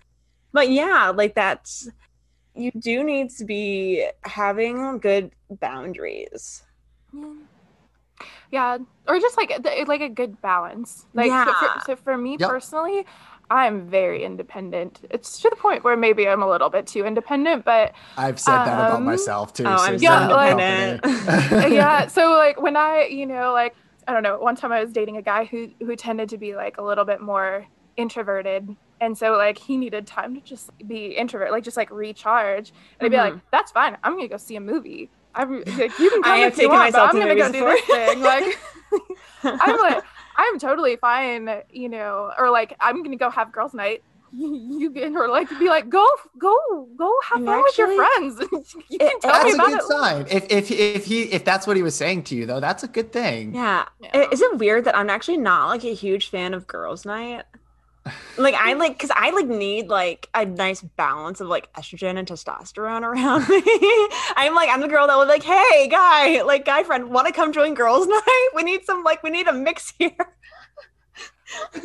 [0.52, 1.88] But yeah, like that's
[2.54, 6.62] you do need to be having good boundaries.
[8.50, 9.52] Yeah, or just like
[9.86, 11.06] like a good balance.
[11.14, 12.48] Like so, for, so for me Yep.
[12.48, 13.04] personally,
[13.50, 15.00] I'm very independent.
[15.10, 18.56] It's to the point where maybe I'm a little bit too independent, but I've said
[18.58, 19.64] that about Um, myself too.
[19.66, 21.02] oh, so I'm you're so in the independent.
[21.48, 21.74] company.
[21.76, 22.06] yeah.
[22.08, 23.74] So like when I, you know, like
[24.06, 26.54] I don't know, one time I was dating a guy who who tended to be
[26.54, 28.76] like a little bit more introverted.
[29.00, 32.72] And so like he needed time to just be introvert, like just like recharge.
[33.00, 33.96] And I'd be like, that's fine.
[34.04, 35.10] I'm gonna go see a movie.
[35.34, 37.46] I'm like, you can come I have if you want, but myself I'm gonna go
[37.46, 37.96] movies do before.
[37.96, 38.20] this thing.
[38.20, 38.58] Like
[39.62, 40.04] I'm like
[40.38, 44.02] I'm totally fine, you know, or like I'm gonna go have girls' night.
[44.30, 46.06] You, you can or like be like go
[46.38, 48.38] go go have And fun with your friends.
[48.90, 49.82] you can it- tell me That's a about good it.
[49.84, 50.26] sign.
[50.30, 52.88] If if if he if that's what he was saying to you though, that's a
[52.88, 53.54] good thing.
[53.54, 53.86] Yeah.
[54.00, 54.28] Yeah.
[54.30, 57.44] Is it weird that I'm actually not like a huge fan of girls' night?
[58.36, 62.26] Like I like because I like need like a nice balance of like estrogen and
[62.28, 64.08] testosterone around me.
[64.36, 67.32] I'm like I'm the girl that would like, hey guy, like guy friend, want to
[67.32, 68.48] come join girls' night?
[68.54, 70.12] We need some like we need a mix here.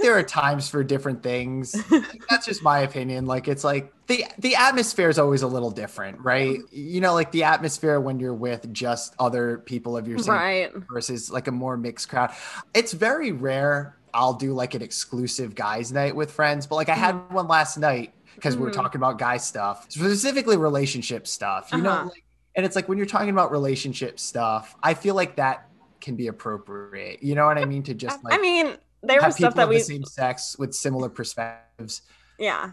[0.01, 1.73] There are times for different things.
[2.29, 3.25] That's just my opinion.
[3.27, 6.59] Like it's like the the atmosphere is always a little different, right?
[6.71, 10.71] You know, like the atmosphere when you're with just other people of your same Right.
[10.91, 12.31] versus like a more mixed crowd.
[12.73, 16.95] It's very rare I'll do like an exclusive guys night with friends, but like I
[16.95, 18.75] had one last night because we were Mhm.
[18.75, 21.69] talking about guy stuff, specifically relationship stuff.
[21.71, 22.03] You Uh-huh.
[22.03, 22.23] know, like,
[22.55, 25.67] and it's like when you're talking about relationship stuff, I feel like that
[26.01, 27.23] can be appropriate.
[27.23, 27.83] You know what I mean?
[27.83, 31.09] To just like I mean, there was stuff that we the same sex with similar
[31.09, 32.01] perspectives.
[32.37, 32.71] yeah.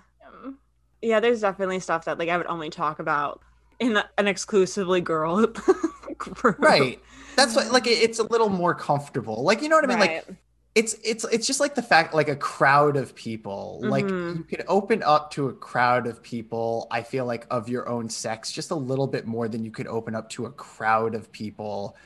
[1.03, 3.41] Yeah, there's definitely stuff that like I would only talk about
[3.79, 5.47] in a- an exclusively girl
[6.19, 6.59] group.
[6.59, 7.01] Right.
[7.37, 9.43] That's what like it- it's a little more comfortable.
[9.43, 9.99] Like you know what I mean?
[9.99, 10.25] Like Right.
[10.77, 14.37] It's it's it's just like the fact like a crowd of people like Mhm.
[14.39, 18.09] you can open up to a crowd of people i feel like of your own
[18.09, 21.33] sex just a little bit more than you could open up to a crowd of
[21.33, 21.97] people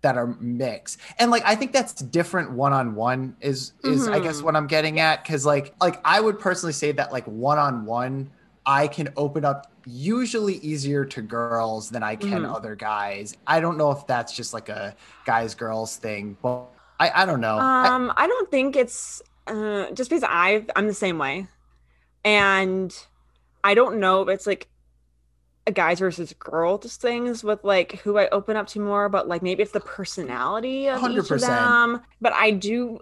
[0.00, 4.42] that are mixed and like i think that's different one-on-one is is i guess Mhm.
[4.44, 8.30] what i'm getting at because like like i would personally say that like one-on-one
[8.66, 12.54] i can open up usually easier to girls than i can Mhm.
[12.54, 14.94] other guys i don't know if that's just like a
[15.24, 16.66] guys girls thing but
[17.00, 20.86] i, I don't know I- Um, I don't think it's uh, just because I I'm
[20.86, 21.46] the same way,
[22.24, 22.94] and
[23.64, 24.68] I don't know if it's like
[25.66, 29.42] a guys versus girls things with like who I open up to more, but like
[29.42, 32.02] maybe it's the personality of each of them.
[32.20, 33.00] But I do.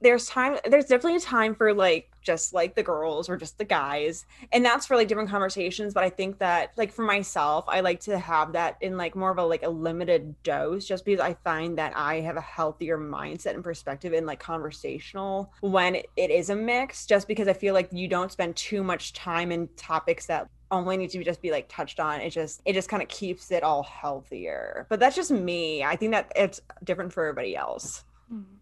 [0.00, 0.58] There's time.
[0.64, 4.64] There's definitely a time for like just like the girls or just the guys, and
[4.64, 5.94] that's for like different conversations.
[5.94, 9.30] But I think that like for myself, I like to have that in like more
[9.30, 12.98] of a like a limited dose, just because I find that I have a healthier
[12.98, 17.06] mindset and perspective in like conversational when it, is a mix.
[17.06, 20.96] Just because I feel like you don't spend too much time in topics that only
[20.96, 23.50] need to be just be like touched on it just it just kind of keeps
[23.50, 28.04] it all healthier but that's just me i think that it's different for everybody else
[28.30, 28.57] mm-hmm.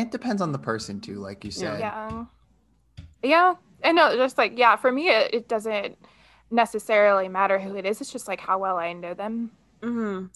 [0.00, 1.80] It depends on the person too, like you said.
[1.80, 2.24] Yeah.
[3.22, 3.54] Yeah.
[3.82, 5.96] And no, just like, yeah, for me, it, it doesn't
[6.50, 8.00] necessarily matter who it is.
[8.00, 9.50] It's just like how well I know them.
[9.82, 10.26] mm-hmm.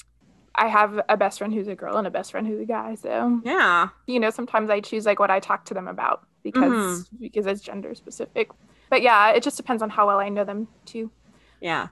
[0.56, 2.94] I have a best friend who's a girl and a best friend who's a guy.
[2.94, 3.88] So Yeah.
[4.06, 7.16] you know, sometimes I choose like what I talk to them about because Mm-hmm.
[7.20, 8.50] because it's gender specific.
[8.88, 11.10] But yeah, it just depends on how well I know them too.
[11.60, 11.88] Yeah.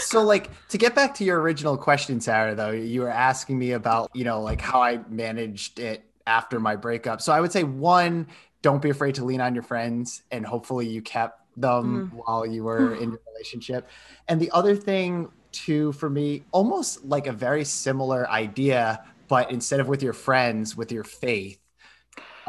[0.00, 3.72] So, like, to get back to your original question, Sarah, though, you were asking me
[3.72, 7.20] about, you know, like how I managed it after my breakup.
[7.20, 8.28] So, I would say one,
[8.62, 12.64] don't be afraid to lean on your friends, and hopefully you kept them while you
[12.64, 13.88] were in your relationship.
[14.28, 19.80] And the other thing, too, for me, almost like a very similar idea, but instead
[19.80, 21.58] of with your friends, with your faith.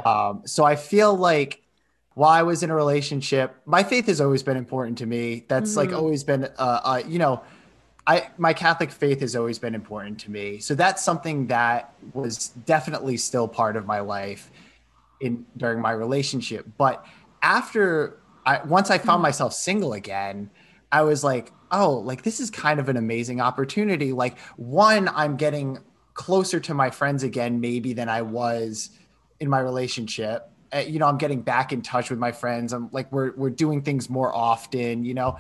[0.06, 1.62] Um, so, I feel like
[2.14, 5.46] while I was in a relationship, my faith has always been important to me.
[5.50, 5.98] That's like Mhm.
[5.98, 7.44] always been, uh, uh, you know,
[8.08, 10.60] I my Catholic faith has always been important to me.
[10.60, 14.50] So that's something that was definitely still part of my life
[15.20, 16.66] in during my relationship.
[16.78, 17.06] But
[17.42, 20.50] after I once I found myself single again,
[20.90, 24.14] I was like, oh, like this is kind of an amazing opportunity.
[24.14, 25.80] Like one, I'm getting
[26.14, 28.90] closer to my friends again, maybe than I was
[29.42, 30.50] in my relationship.
[30.74, 32.72] Uh, you know, I'm getting back in touch with my friends.
[32.72, 35.04] I'm like, we're we're doing things more often.
[35.04, 35.38] You know,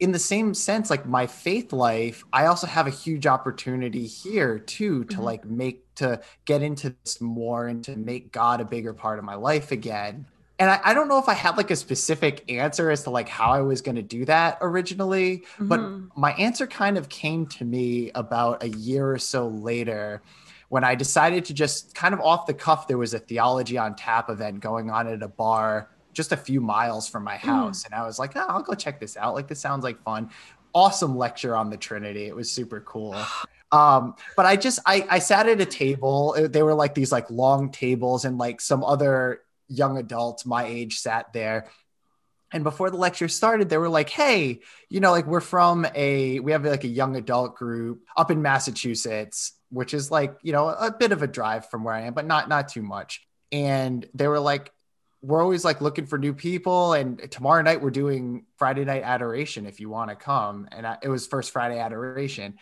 [0.00, 4.58] in the same sense, like my faith life, I also have a huge opportunity here
[4.58, 5.24] too to Mhm.
[5.24, 9.24] like make to get into this more and to make God a bigger part of
[9.26, 10.26] my life again.
[10.58, 13.28] And I, I don't know if I had like a specific answer as to like
[13.28, 16.10] how I was going to do that originally, but Mhm.
[16.16, 20.22] my answer kind of came to me about a year or so later
[20.68, 23.96] when I decided to just kind of off the cuff, there was a theology on
[23.96, 25.90] tap event going on at a bar
[26.20, 27.86] just a few miles from my house.
[27.86, 29.32] And I was like, oh, I'll go check this out.
[29.34, 30.28] Like, this sounds like fun.
[30.74, 32.26] Awesome lecture on the Trinity.
[32.26, 33.16] It was super cool.
[33.72, 36.34] Um, but I just, I, I sat at a table.
[36.36, 40.64] Uh, They were like these like long tables and like some other young adults my
[40.64, 41.68] age sat there.
[42.52, 46.40] And before the lecture started, they were like, hey, you know, like we're from a,
[46.40, 50.68] we have like a young adult group up in Massachusetts, which is like, you know,
[50.68, 53.24] a bit of a drive from where I am, but not, not too much.
[53.52, 54.72] And they were like,
[55.22, 56.94] we're always like looking for new people.
[56.94, 60.68] And tomorrow night we're doing Friday night adoration if you want to come.
[60.72, 62.58] And I, it was first Friday adoration.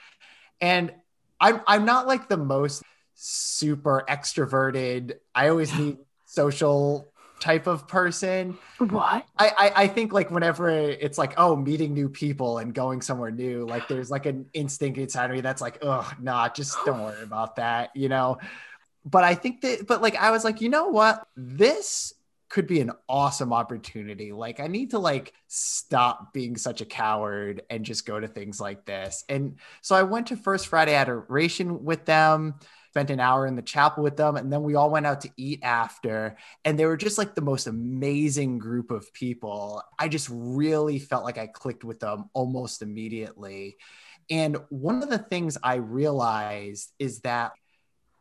[0.61, 0.93] And
[1.41, 2.83] I'm, I'm not like the most
[3.15, 5.15] super extroverted.
[5.35, 7.09] I always need social
[7.41, 8.59] type of person.
[8.79, 9.25] What?
[9.39, 13.31] I, I I think like whenever it's like oh meeting new people and going somewhere
[13.31, 17.01] new like there's like an instinct inside of me that's like oh nah just don't
[17.01, 18.39] worry about that you know
[19.05, 22.13] but I think that but like I was like you know what this
[22.49, 27.63] could be an awesome opportunity like I need to like stop being such a coward
[27.71, 31.85] and just go to things like this and so I went to First Friday Adoration
[31.85, 32.55] with them
[32.99, 35.31] spent an hour in the chapel with them and then we all went out to
[35.37, 39.83] eat after and they were just like the most amazing group of people.
[39.99, 43.77] I just really felt like I clicked with them almost immediately.
[44.31, 47.53] And one of the things I realized is that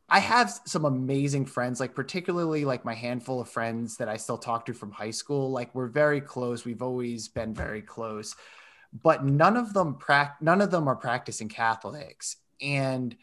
[0.09, 4.37] I have some amazing friends, like particularly like my handful of friends that I still
[4.37, 5.51] talk to from high school.
[5.51, 6.63] Like we're very close.
[6.63, 8.35] We've always been very close,
[8.93, 12.37] but none of them prac- none of them are practicing Catholics.
[12.61, 13.15] And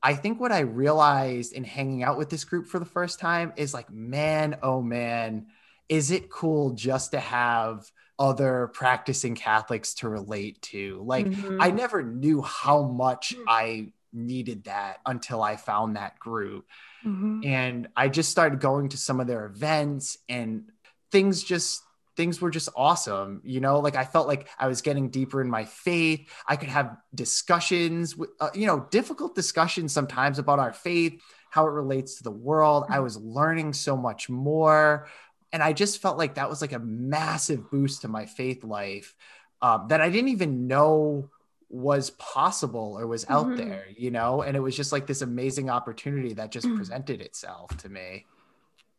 [0.00, 3.52] I think what I realized in hanging out with this group for the first time
[3.56, 5.48] is like, man, oh man,
[5.88, 11.02] is it cool just to have other practicing Catholics to relate to?
[11.04, 11.56] Like, Mhm.
[11.60, 16.66] I never knew how much I needed that until I found that group.
[17.04, 17.46] Mhm.
[17.46, 20.70] And I just started going to some of their events and
[21.10, 21.82] things just
[22.16, 25.48] things were just awesome you know like i felt like i was getting deeper in
[25.48, 30.72] my faith i could have discussions with uh, you know difficult discussions sometimes about our
[30.72, 35.06] faith how it relates to the world i was learning so much more
[35.52, 39.14] and i just felt like that was like a massive boost to my faith life
[39.62, 41.30] um, that i didn't even know
[41.70, 43.56] was possible or was out Mhm.
[43.58, 46.76] there you know and it was just like this amazing opportunity that just Mm.
[46.76, 48.26] presented itself to me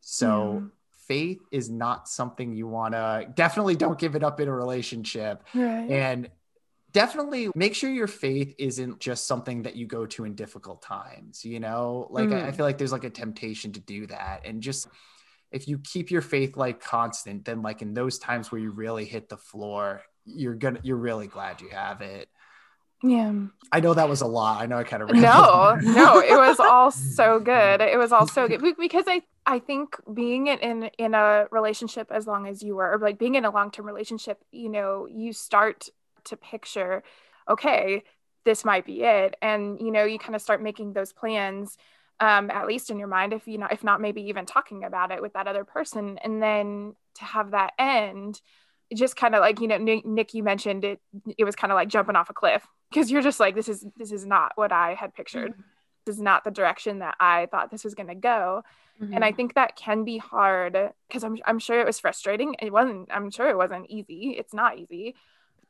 [0.01, 0.69] so
[1.07, 5.43] faith is not something you want to definitely don't give it up in a relationship
[5.55, 5.89] Right.
[5.89, 6.29] and
[6.91, 11.43] definitely make sure your faith isn't just something that you go to in difficult times
[11.43, 12.55] you know like I, I Mm.
[12.55, 14.87] feel like there's like a temptation to do that and just
[15.51, 19.05] if you keep your faith like constant then like in those times where you really
[19.05, 22.29] hit the floor you're gonna you're really glad you have it
[23.03, 23.33] yeah.
[23.71, 24.61] i know that was a lot.
[24.61, 27.81] I know i kind of no no it was all so good.
[27.81, 28.61] It was all so good.
[28.77, 32.93] Because i i think being in in, in a relationship as long as you were
[32.93, 35.87] or like being in a long-term relationship you know you start
[36.25, 37.03] to picture
[37.49, 38.03] okay
[38.45, 39.35] this might be it.
[39.41, 41.77] And you know you kind of start making those plans
[42.19, 45.11] um, at least in your mind if you know if not maybe even talking about
[45.11, 46.17] it with that other person.
[46.23, 48.41] And then to have that end
[48.93, 50.99] just kind of like you know nick you mentioned it
[51.37, 53.85] it was kind of like jumping off a cliff because you're just like this is
[53.97, 55.51] this is not what I had pictured.
[55.51, 55.61] Mm-hmm.
[56.05, 58.63] This is not the direction that I thought this was going to go.
[59.01, 59.13] Mm-hmm.
[59.13, 59.37] And I mm-hmm.
[59.37, 60.77] think that can be hard
[61.07, 62.55] because I'm I'm sure it was frustrating.
[62.61, 64.35] It wasn't I'm sure it wasn't easy.
[64.37, 65.15] It's not easy.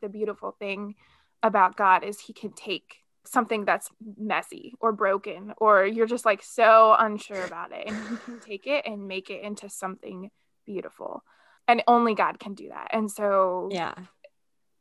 [0.02, 0.96] The beautiful thing
[1.44, 6.42] about God is he can take something that's messy or broken or you're just like
[6.42, 10.32] so unsure about it and he can take it and make it into something
[10.66, 11.24] beautiful.
[11.68, 12.88] And only God can do that.
[12.92, 13.94] And so yeah.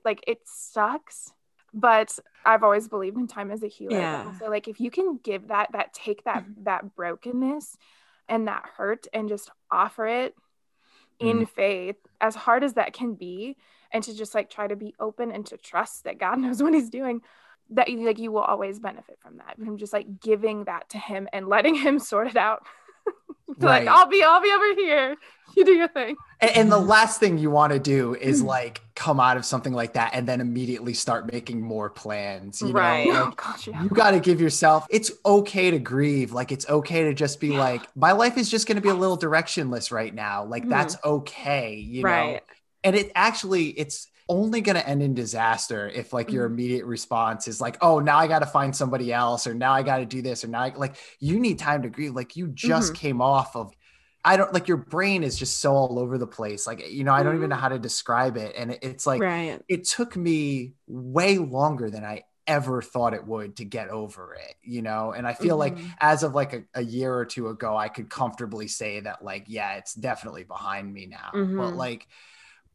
[0.05, 1.33] Like it sucks
[1.75, 3.99] but I've always believed in time as a healer.
[3.99, 4.39] Yeah.
[4.39, 7.77] So like if you can give that that take that that brokenness
[8.29, 10.35] and that hurt and just offer it
[11.19, 11.49] in mm.
[11.49, 13.57] faith, as hard as that can be,
[13.93, 16.75] and to just like try to be open and to trust that God knows what
[16.75, 17.23] he's doing,
[17.71, 19.57] that you like you will always benefit from that.
[19.63, 22.65] From just like giving that to him and letting him sort it out.
[23.59, 23.87] right.
[23.87, 25.17] like I'll be I'll be over here.
[25.57, 26.17] You do your thing.
[26.41, 29.73] And, and the last thing you want to do is like come out of something
[29.73, 32.61] like that and then immediately start making more plans.
[32.63, 33.07] You right.
[33.07, 33.13] Know?
[33.13, 33.83] Like, oh, gosh, yeah.
[33.83, 34.87] You got to give yourself.
[34.91, 36.33] It's okay to grieve.
[36.33, 37.59] Like it's okay to just be yeah.
[37.59, 40.45] like, my life is just going to be a little directionless right now.
[40.45, 40.71] Like mm.
[40.71, 41.75] that's okay.
[41.75, 42.35] You right.
[42.35, 42.41] know.
[42.85, 46.55] And it actually it's only going to end in disaster if like your mm-hmm.
[46.55, 49.83] immediate response is like oh now i got to find somebody else or now i
[49.83, 52.49] got to do this or now I, like you need time to grieve like you
[52.49, 53.01] just mm-hmm.
[53.01, 53.73] came off of
[54.25, 56.67] I don't like your brain is just so all over the place.
[56.67, 57.63] Like, you know, I don't even know mm-hmm.
[57.63, 58.55] how to describe it.
[58.57, 59.63] And it's like, right.
[59.69, 64.55] it took me way longer than I ever thought it would to get over it,
[64.63, 65.13] you know?
[65.13, 65.83] And I feel mm-hmm.
[65.83, 69.25] like as of like a, a, year or two ago, I could comfortably say that,
[69.25, 71.31] like, yeah, it's definitely behind me now.
[71.33, 71.57] Mm-hmm.
[71.57, 72.07] But like,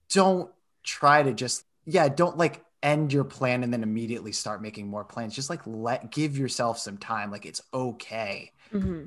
[0.09, 0.49] don't
[0.83, 5.03] try to just, yeah, don't like end your plan and then immediately start making more
[5.03, 5.35] plans.
[5.35, 7.31] Just like let give yourself some time.
[7.31, 8.51] Like, it's okay.
[8.73, 9.05] Mm-hmm.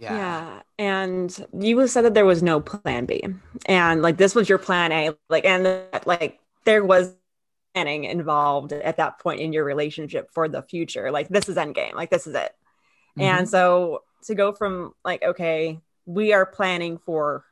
[0.00, 0.14] Yeah.
[0.16, 0.62] yeah.
[0.78, 3.22] And you said that there was no plan B.
[3.66, 5.10] And like this was your plan A.
[5.28, 7.14] Like, and like there was
[7.74, 11.10] planning involved at that point in your relationship for the future.
[11.10, 11.94] Like, this is endgame.
[11.94, 12.52] Like, this is it.
[13.18, 13.20] Mm-hmm.
[13.22, 17.44] And so to go from like, okay, we are planning for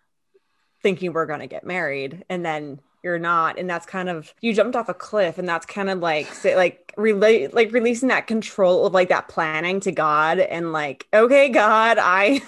[0.82, 2.24] thinking we're going to get married.
[2.28, 5.66] And then you're not and that's kind of you jumped off a cliff and that's
[5.66, 9.92] kind of like say, like relate like releasing that control of like that planning to
[9.92, 12.42] god and like okay god i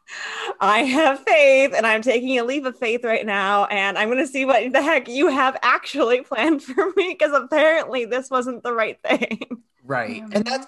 [0.60, 4.18] i have faith and i'm taking a leap of faith right now and i'm going
[4.18, 8.62] to see what the heck you have actually planned for me because apparently this wasn't
[8.62, 10.66] the right thing right and that's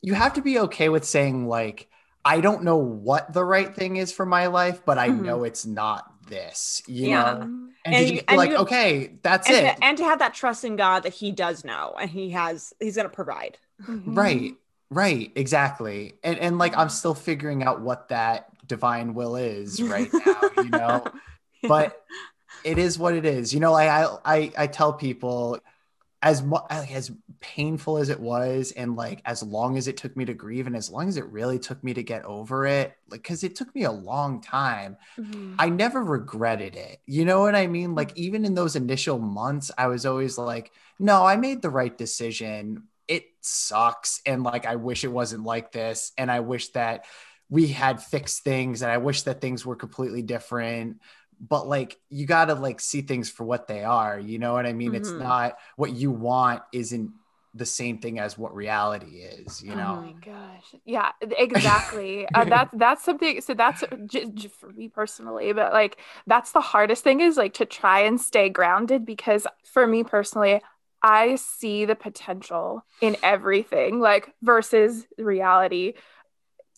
[0.00, 1.88] you have to be okay with saying like
[2.24, 5.26] i don't know what the right thing is for my life but i mm-hmm.
[5.26, 7.34] know it's not this you yeah.
[7.34, 7.58] know
[7.88, 9.76] and, and you, and like, you, okay, that's and it.
[9.76, 12.72] To, and to have that trust in God that He does know and He has,
[12.80, 13.58] He's going to provide.
[13.86, 14.14] Mm-hmm.
[14.14, 14.54] Right,
[14.90, 16.14] right, exactly.
[16.22, 20.70] And and like I'm still figuring out what that divine will is right now, you
[20.70, 21.02] know.
[21.62, 21.68] yeah.
[21.68, 22.02] But
[22.64, 23.54] it is what it is.
[23.54, 25.58] You know, like I I I tell people
[26.20, 30.24] as much as painful as it was and like as long as it took me
[30.24, 33.22] to grieve and as long as it really took me to get over it like
[33.22, 35.54] because it took me a long time mm-hmm.
[35.58, 37.00] i never regretted it.
[37.06, 37.94] You know what i mean?
[37.94, 41.96] Like even in those initial months i was always like no i made the right
[41.96, 42.84] decision.
[43.06, 47.04] It sucks and like i wish it wasn't like this and i wish that
[47.48, 50.98] we had fixed things and i wish that things were completely different
[51.40, 54.66] but like you got to like see things for what they are you know what
[54.66, 54.88] i mean?
[54.88, 54.96] Mm-hmm.
[54.96, 57.10] it's not what you want isn't
[57.54, 59.96] the same thing as what reality is you know?
[59.98, 60.80] oh my gosh.
[60.84, 62.28] Yeah exactly.
[62.34, 66.60] Uh, that's that's something so that's just, just for me personally but like that's the
[66.60, 70.60] hardest thing is like to try and stay grounded because for me personally
[71.02, 75.94] i see the potential in everything like versus reality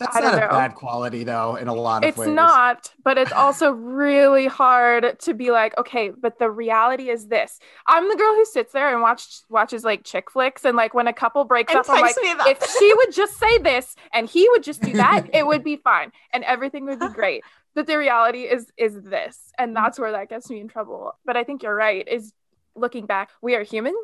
[0.00, 2.28] that's not a bad quality though in a lot of it's ways.
[2.28, 7.28] It's not, but it's also really hard to be like, okay, but the reality is
[7.28, 7.58] this.
[7.86, 11.06] I'm the girl who sits there and watch watches like chick flicks and like when
[11.06, 14.48] a couple breaks and up, I'm like, if she would just say this and he
[14.48, 17.44] would just do that, it would be fine and everything would be great.
[17.74, 19.52] But the reality is is this.
[19.58, 21.12] And that's where that gets me in trouble.
[21.26, 22.32] But I think you're right, is
[22.74, 23.94] looking back, we are human.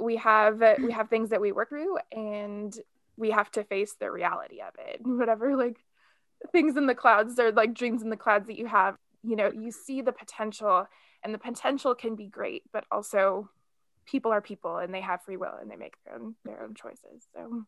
[0.00, 2.76] We have uh, we have things that we work through and
[3.16, 5.00] we have to face the reality of it.
[5.04, 5.78] Whatever like
[6.52, 9.50] things in the clouds or like dreams in the clouds that you have you know
[9.50, 10.86] you see the potential
[11.24, 13.48] and the potential can be great but also
[14.06, 16.74] people are people and they have free will and they make their own their own
[16.74, 17.26] choices.
[17.34, 17.64] So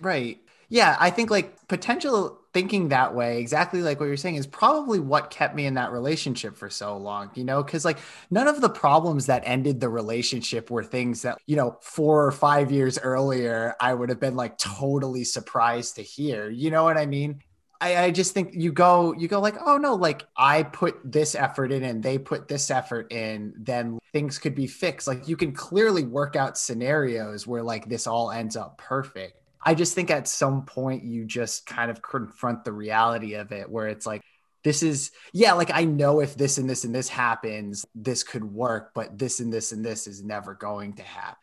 [0.00, 0.40] Right.
[0.68, 0.96] Yeah.
[1.00, 5.30] I think like potential thinking that way, exactly like what you're saying, is probably what
[5.30, 7.98] kept me in that relationship for so long, you know, because like
[8.30, 12.32] none of the problems that ended the relationship were things that, you know, four or
[12.32, 16.50] five years earlier, I would have been like totally surprised to hear.
[16.50, 17.42] You know what I mean?
[17.80, 21.34] I, I just think you go you go like oh no like i put this
[21.34, 25.36] effort in and they put this effort in then things could be fixed like you
[25.36, 30.10] can clearly work out scenarios where like this all ends up perfect i just think
[30.10, 34.22] at some point you just kind of confront the reality of it where it's like
[34.64, 38.44] this is yeah like i know if this and this and this happens this could
[38.44, 41.36] work but this and this and this is never going to happen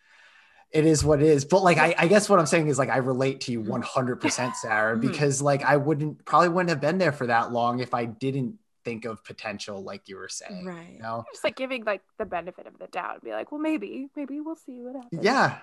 [0.76, 1.46] it is what it is.
[1.46, 3.82] But like, I, I, guess what I'm saying is like, I relate to you 100%,
[4.20, 4.50] mm-hmm.
[4.56, 5.08] Sarah, mm-hmm.
[5.08, 8.56] because like, I wouldn't probably wouldn't have been there for that long if I didn't
[8.84, 10.66] think of potential, like you were saying.
[10.66, 10.94] Right.
[10.94, 11.24] You know?
[11.32, 14.42] Just like giving like the benefit of the doubt, and be like, well, maybe, maybe
[14.42, 15.24] we'll see what happens.
[15.24, 15.60] Yeah.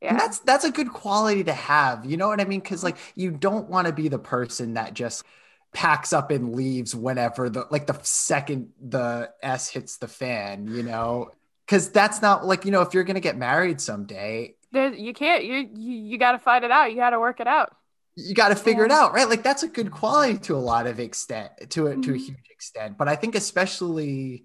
[0.00, 0.10] Yeah.
[0.10, 2.04] And that's that's a good quality to have.
[2.04, 2.60] You know what I mean?
[2.60, 5.24] Because like you don't want to be the person that just
[5.72, 10.82] packs up and leaves whenever the like the second the S hits the fan, you
[10.82, 11.30] know
[11.66, 15.44] because that's not like you know if you're gonna get married someday there, you can't
[15.44, 17.74] you you, you got to fight it out you got to work it out
[18.16, 18.92] you got to figure yeah.
[18.92, 21.90] it out right like that's a good quality to a lot of extent to a,
[21.90, 22.00] mm-hmm.
[22.02, 22.24] to a mm-hmm.
[22.24, 24.44] huge extent but i think especially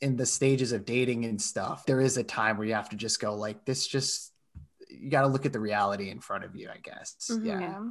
[0.00, 2.96] in the stages of dating and stuff there is a time where you have to
[2.96, 4.32] just go like this just
[5.00, 7.46] you got to look at the reality in front of you i guess mm-hmm.
[7.46, 7.82] yeah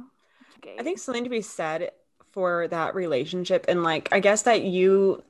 [0.58, 0.76] okay.
[0.78, 1.90] i think something to be said
[2.32, 5.22] for that relationship and like i guess that you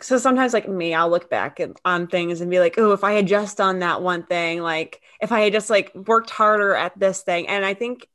[0.00, 3.04] so sometimes like me i'll look back at, on things and be like oh if
[3.04, 6.74] i had just done that one thing like if i had just like worked harder
[6.74, 8.08] at this thing and i think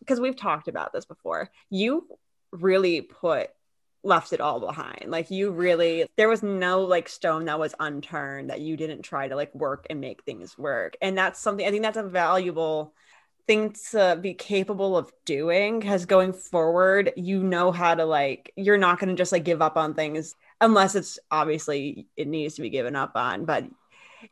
[0.00, 2.06] because we've talked about this before you
[2.50, 3.50] really put
[4.04, 8.50] left it all behind like you really there was no like stone that was unturned
[8.50, 11.70] that you didn't try to like work and make things work and that's something i
[11.70, 12.92] think that's a valuable
[13.46, 18.78] thing to be capable of doing because going forward you know how to like you're
[18.78, 22.62] not going to just like give up on things unless it's obviously it needs to
[22.62, 23.44] be given up on.
[23.44, 23.64] But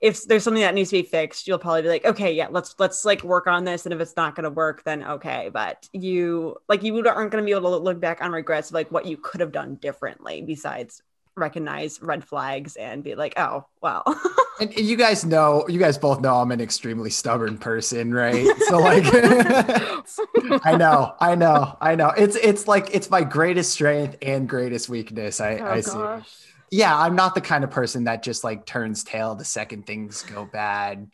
[0.01, 2.74] if there's something that needs to be fixed, you'll probably be like, okay, yeah, let's
[2.78, 3.86] let's like work on this.
[3.86, 5.51] And if it's not going to work, then okay.
[5.53, 8.74] But you like you aren't going to be able to look back on regrets of
[8.74, 11.03] like what you could have done differently besides
[11.36, 14.05] recognize red flags and be like, oh, well.
[14.61, 18.47] and you guys know, you guys both know I'm an extremely stubborn person, right?
[18.68, 19.05] So like
[20.64, 22.11] I know, I know, I know.
[22.11, 25.41] It's it's like it's my greatest strength and greatest weakness.
[25.41, 26.49] I, oh, I see.
[26.71, 30.23] Yeah, I'm not the kind of person that just like turns tail the second things
[30.23, 31.11] go bad.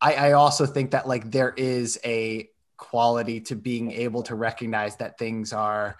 [0.00, 4.96] I, I also think that like there is a quality to being able to recognize
[4.96, 5.96] that things are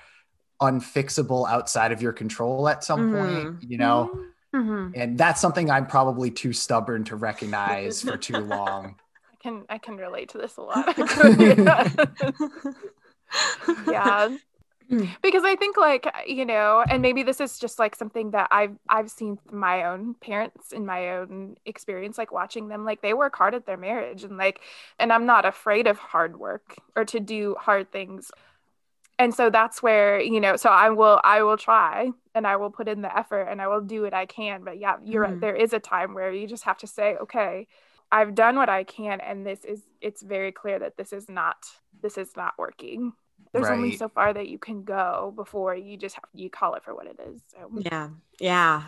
[0.63, 3.51] unfixable outside of your control at some mm-hmm.
[3.51, 4.11] point, you know?
[4.55, 4.93] Mm-hmm.
[4.95, 8.97] And that's something I'm probably too stubborn to recognize for too long.
[9.33, 10.99] I can I can relate to this a lot.
[13.87, 14.37] yeah.
[15.23, 18.77] Because I think like, you know, and maybe this is just like something that I've
[18.89, 23.37] I've seen my own parents in my own experience like watching them like they work
[23.37, 24.61] hard at their marriage and like
[24.99, 28.31] and I'm not afraid of hard work or to do hard things.
[29.19, 32.71] And so that's where you know so i will i will try and i will
[32.71, 35.33] put in the effort and i will do what i can but yeah you're mm-hmm.
[35.35, 37.67] right there is a time where you just have to say okay
[38.11, 41.67] i've done what i can and this is it's very clear that this is not
[42.01, 43.13] this is not working
[43.53, 43.77] there's right.
[43.77, 46.95] only so far that you can go before you just have you call it for
[46.95, 48.85] what it is so yeah yeah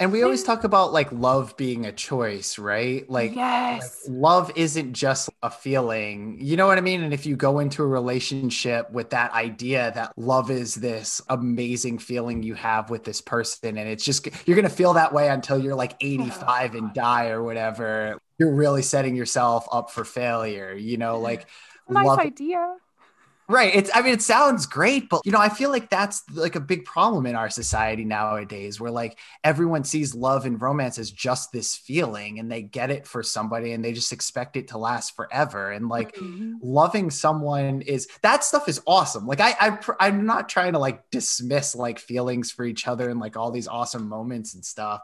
[0.00, 3.08] and we always talk about like love being a choice, right?
[3.10, 4.08] Like, yes.
[4.08, 6.38] like, love isn't just a feeling.
[6.40, 7.02] You know what I mean?
[7.02, 11.98] And if you go into a relationship with that idea that love is this amazing
[11.98, 15.28] feeling you have with this person, and it's just, you're going to feel that way
[15.28, 20.06] until you're like 85 oh, and die or whatever, you're really setting yourself up for
[20.06, 20.72] failure.
[20.74, 21.46] You know, like,
[21.90, 22.74] nice love- idea
[23.50, 23.74] Right.
[23.74, 26.60] It's I mean it sounds great, but you know, I feel like that's like a
[26.60, 31.50] big problem in our society nowadays where like everyone sees love and romance as just
[31.50, 35.16] this feeling and they get it for somebody and they just expect it to last
[35.16, 36.54] forever and like mm-hmm.
[36.62, 39.26] loving someone is that stuff is awesome.
[39.26, 43.18] Like I, I I'm not trying to like dismiss like feelings for each other and
[43.18, 45.02] like all these awesome moments and stuff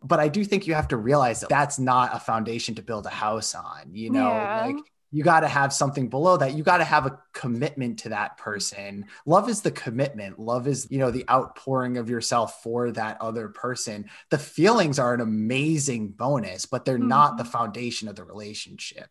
[0.00, 3.06] but I do think you have to realize that that's not a foundation to build
[3.06, 4.66] a house on, you know, yeah.
[4.66, 4.76] like
[5.10, 6.54] you got to have something below that.
[6.54, 9.06] You got to have a commitment to that person.
[9.26, 10.38] Love is the commitment.
[10.38, 14.10] Love is you know the outpouring of yourself for that other person.
[14.30, 17.08] The feelings are an amazing bonus but they're mm-hmm.
[17.08, 17.52] not the mm-hmm.
[17.52, 19.08] foundation of the relationship.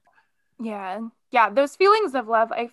[0.60, 1.02] Yeah.
[1.32, 2.70] Yeah those feelings of love i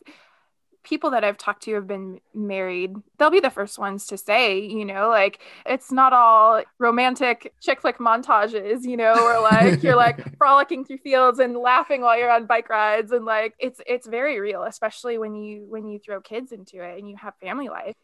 [0.84, 4.60] people that I've talked to have been married, they'll be the first ones to say,
[4.60, 9.96] you know, like it's not all romantic chick flick montages, you know, or like you're
[9.96, 14.06] like frolicking through fields and laughing while you're on bike rides and like it's it's
[14.06, 17.68] very real, especially when you when you throw kids into it and you have family
[17.68, 17.96] life.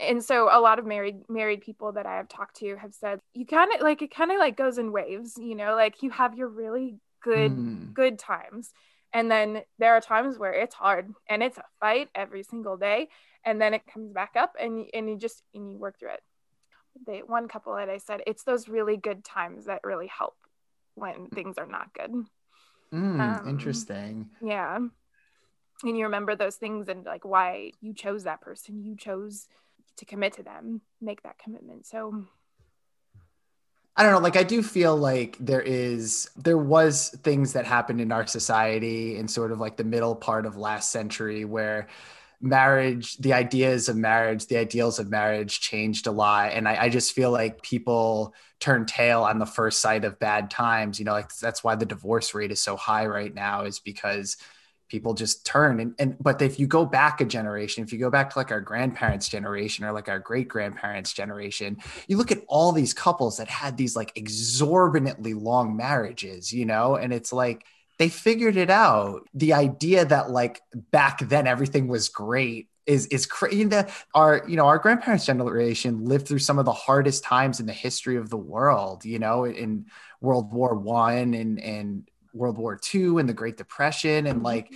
[0.00, 3.20] And so a lot of married married people that I have talked to have said
[3.34, 6.10] you kind of like it kind of like goes in waves, you know, like you
[6.10, 7.92] have your really good mm.
[7.92, 8.72] good times
[9.16, 13.08] And then there are times where it's hard and it's a fight every single day.
[13.46, 16.22] And then it comes back up and, and you just and you work through it.
[17.06, 20.36] They one couple that I said, it's those really good times that really help
[20.96, 22.12] when things are not good.
[22.92, 24.28] Mm, Um, interesting.
[24.42, 24.76] Yeah.
[24.76, 28.84] And you remember those things and like why you chose that person.
[28.84, 29.48] You chose
[29.96, 31.86] to commit to them, make that commitment.
[31.86, 32.26] So
[33.96, 34.18] I don't know.
[34.18, 39.16] Like I do feel like there is there was things that happened in our society
[39.16, 41.88] in sort of like the middle part of last century where
[42.40, 46.52] marriage, the ideas of marriage, the ideals of marriage changed a lot.
[46.52, 50.50] And I, I just feel like people turn tail on the first sight of bad
[50.50, 50.98] times.
[50.98, 54.36] You know, like that's why the divorce rate is so high right now, is because
[54.88, 58.10] people just turn and, and but if you go back a generation if you go
[58.10, 61.76] back to like our grandparents generation or like our great grandparents generation
[62.08, 66.96] you look at all these couples that had these like exorbitantly long marriages you know
[66.96, 67.64] and it's like
[67.98, 69.28] they figured it out.
[69.34, 70.60] The idea that like
[70.90, 73.68] back then everything was great is is crazy
[74.14, 77.72] our you know our grandparents generation lived through some of the hardest times in the
[77.72, 79.86] history of the world you know in
[80.20, 84.44] world war one and and World War II and the Great Depression and mm-hmm.
[84.44, 84.72] like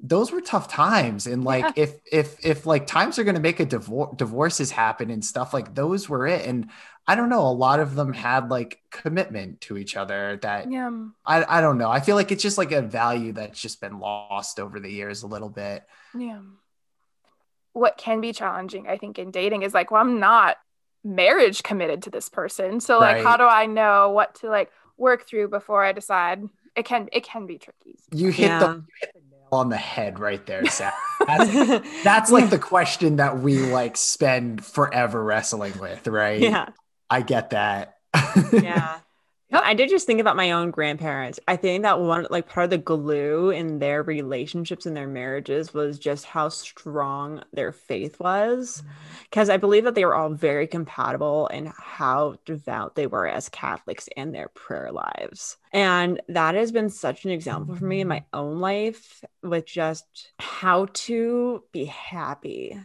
[0.00, 1.84] those were tough times and like Yeah.
[1.84, 5.52] if if if like times are going to make a divorce divorces happen and stuff
[5.52, 6.70] like those were it and
[7.06, 10.90] I don't know a lot of them had like commitment to each other that yeah.
[11.26, 13.98] I I don't know I feel like it's just like a value that's just been
[13.98, 15.84] lost over the years a little bit
[16.14, 16.40] Yeah.
[17.72, 20.56] What can be challenging, I think, in dating is like, well, I'm not
[21.04, 22.80] marriage committed to this person.
[22.80, 23.24] So like Right.
[23.24, 26.42] how do I know what to like work through before I decide?
[26.78, 27.98] It can it can be tricky.
[28.12, 28.58] you hit Yeah.
[28.60, 30.92] the you hit the nail on the head right there Sam
[31.26, 36.68] that's, that's like the question that we like spend forever wrestling with right yeah.
[37.10, 37.96] I get that
[38.52, 38.98] yeah.
[39.50, 39.62] Yep.
[39.64, 41.40] I did just think about my own grandparents.
[41.48, 45.72] I think that one, like, part of the glue in their relationships and their marriages
[45.72, 48.82] was just how strong their faith was.
[49.22, 53.48] Because I believe that they were all very compatible in how devout they were as
[53.48, 55.56] Catholics and their prayer lives.
[55.72, 60.32] And that has been such an example for me in my own life with just
[60.38, 62.78] how to be happy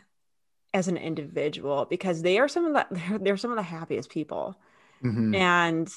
[0.74, 4.10] as an individual because they are some of the they're, they're some of the happiest
[4.10, 4.56] people
[5.04, 5.36] Mhm.
[5.36, 5.90] and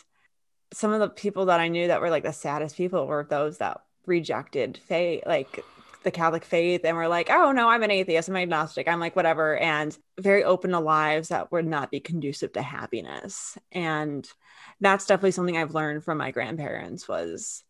[0.77, 3.57] some of the people that I knew that were like the saddest people were those
[3.59, 5.65] that rejected faith, like
[6.03, 9.17] the Catholic faith, and were like, "Oh no, I'm an atheist, I'm agnostic, I'm like
[9.17, 13.57] whatever," and very open to lives that would not be conducive to happiness.
[13.73, 14.29] And
[14.79, 17.65] that's definitely something I've learned from my grandparents was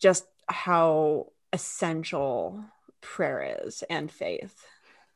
[0.00, 2.64] just how essential
[3.02, 4.64] prayer is and faith.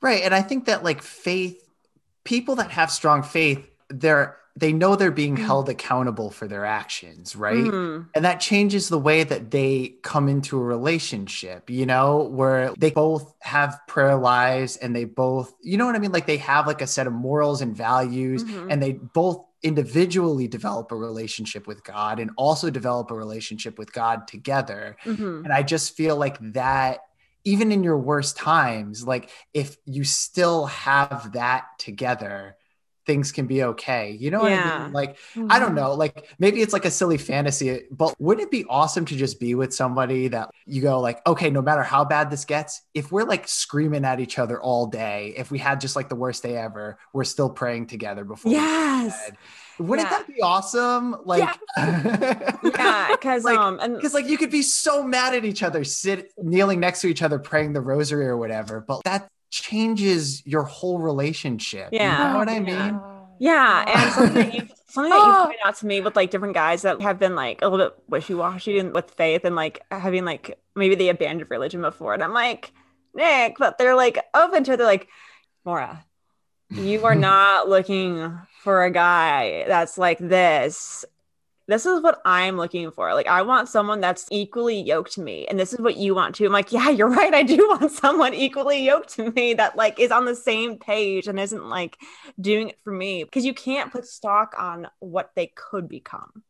[0.03, 0.23] Right.
[0.23, 1.67] And I think that like faith,
[2.25, 5.45] people that have strong faith, they're they know they're being Mm.
[5.47, 7.57] held accountable for their actions, right?
[7.65, 8.09] Mhm.
[8.15, 12.91] And that changes the way that they come into a relationship, you know, where they
[12.91, 16.13] both have prayer lives and they both, you know what I mean?
[16.13, 18.67] Like they have like a set of morals and values Mhm.
[18.71, 23.93] and they both individually develop a relationship with God and also develop a relationship with
[23.93, 24.97] God together.
[25.05, 25.45] Mhm.
[25.45, 26.99] And I just feel like that,
[27.45, 32.57] even in your worst times, like if you still have that together,
[33.07, 34.13] things can be okay.
[34.13, 34.93] You know what I mean?
[34.93, 35.17] Like,
[35.49, 35.59] I Mm-hmm.
[35.59, 39.17] don't know, like maybe it's like a silly fantasy, but wouldn't it be awesome to
[39.17, 42.83] just be with somebody that you go like, okay, no matter how bad this gets,
[42.95, 46.17] if we're like screaming at each other all day, if we had just like the
[46.17, 49.33] worst day ever, we're still praying together before Yes.
[49.79, 50.11] Wouldn't Yeah.
[50.11, 51.17] that be awesome?
[51.25, 51.59] Like,
[52.63, 55.85] Yeah, because Like, um and because like you could be so mad at each other,
[55.85, 60.63] sit kneeling next to each other, praying the rosary or whatever, but that changes your
[60.65, 61.91] whole relationship.
[61.93, 62.27] Yeah.
[62.27, 62.61] You know what I Yeah.
[62.91, 63.01] mean?
[63.39, 63.93] Yeah, oh.
[63.93, 65.43] and something that you something that you Oh.
[65.47, 67.99] pointed out to me with like different guys that have been like a little bit
[68.09, 72.23] wishy washy and with faith and like having like maybe they abandoned religion before, and
[72.23, 72.73] I'm like
[73.15, 74.77] Nick, but they're like open to it.
[74.79, 75.09] They're like
[75.65, 76.05] Mora,
[76.71, 81.05] you are not looking for a guy that's like this.
[81.69, 83.15] This is what I'm looking for.
[83.15, 85.47] Like, I want someone that's equally yoked to me.
[85.47, 86.47] And this is what you want too.
[86.47, 87.33] I'm like, yeah, you're right.
[87.33, 91.29] I do want someone equally yoked to me that like is on the same page
[91.29, 91.97] and isn't like
[92.41, 93.25] doing it for me.
[93.25, 96.43] Because you can't put stock on what they could become.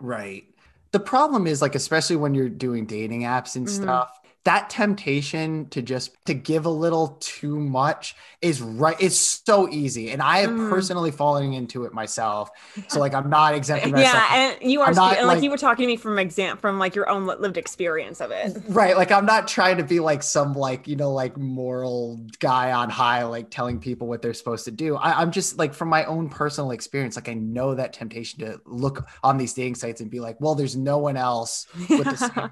[0.00, 0.44] Right.
[0.92, 3.70] The problem is like, especially when you're doing dating apps and Mhm.
[3.82, 8.96] stuff, that temptation to just to give a little too much is right.
[9.00, 10.10] It's so easy.
[10.10, 10.70] And I have Mhm.
[10.70, 12.50] personally fallen into it myself.
[12.88, 14.14] So like I'm not exempting myself.
[14.30, 16.56] Yeah, and you are not, and, like, like- you were talking to me from exam
[16.58, 18.56] from like your own lived experience of it.
[18.68, 18.96] Right.
[18.96, 22.88] Like I'm not trying to be like some like, you know, like moral guy on
[22.88, 24.96] high, like telling people what they're supposed to do.
[24.96, 28.60] I, I'm just like from my own personal experience, like I know that temptation to
[28.64, 32.16] look on these dating sites and be like, well, there's no one else with the
[32.16, 32.50] same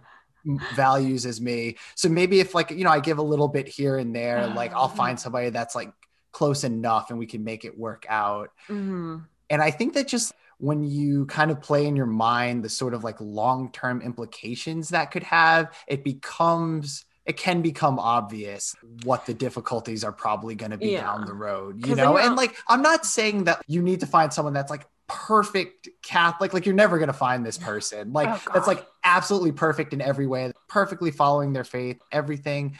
[0.74, 1.76] values as me.
[1.94, 4.72] So maybe if like, you know, I give a little bit here and there, like
[4.74, 5.92] I'll find somebody that's like
[6.32, 8.50] close enough and we can make it work out.
[8.68, 9.24] Mhm.
[9.50, 12.94] And I think that just when you kind of play in your mind the sort
[12.94, 19.26] of like long term implications that could have, it becomes, it can become obvious what
[19.26, 21.02] the difficulties are probably going to be Yeah.
[21.02, 22.18] down the road, you then know?
[22.18, 26.52] And like, I'm not saying that you need to find someone that's like perfect Catholic,
[26.52, 30.00] like, you're never going to find this person, like, Oh, that's like absolutely perfect in
[30.00, 32.76] every way, perfectly following their faith, everything.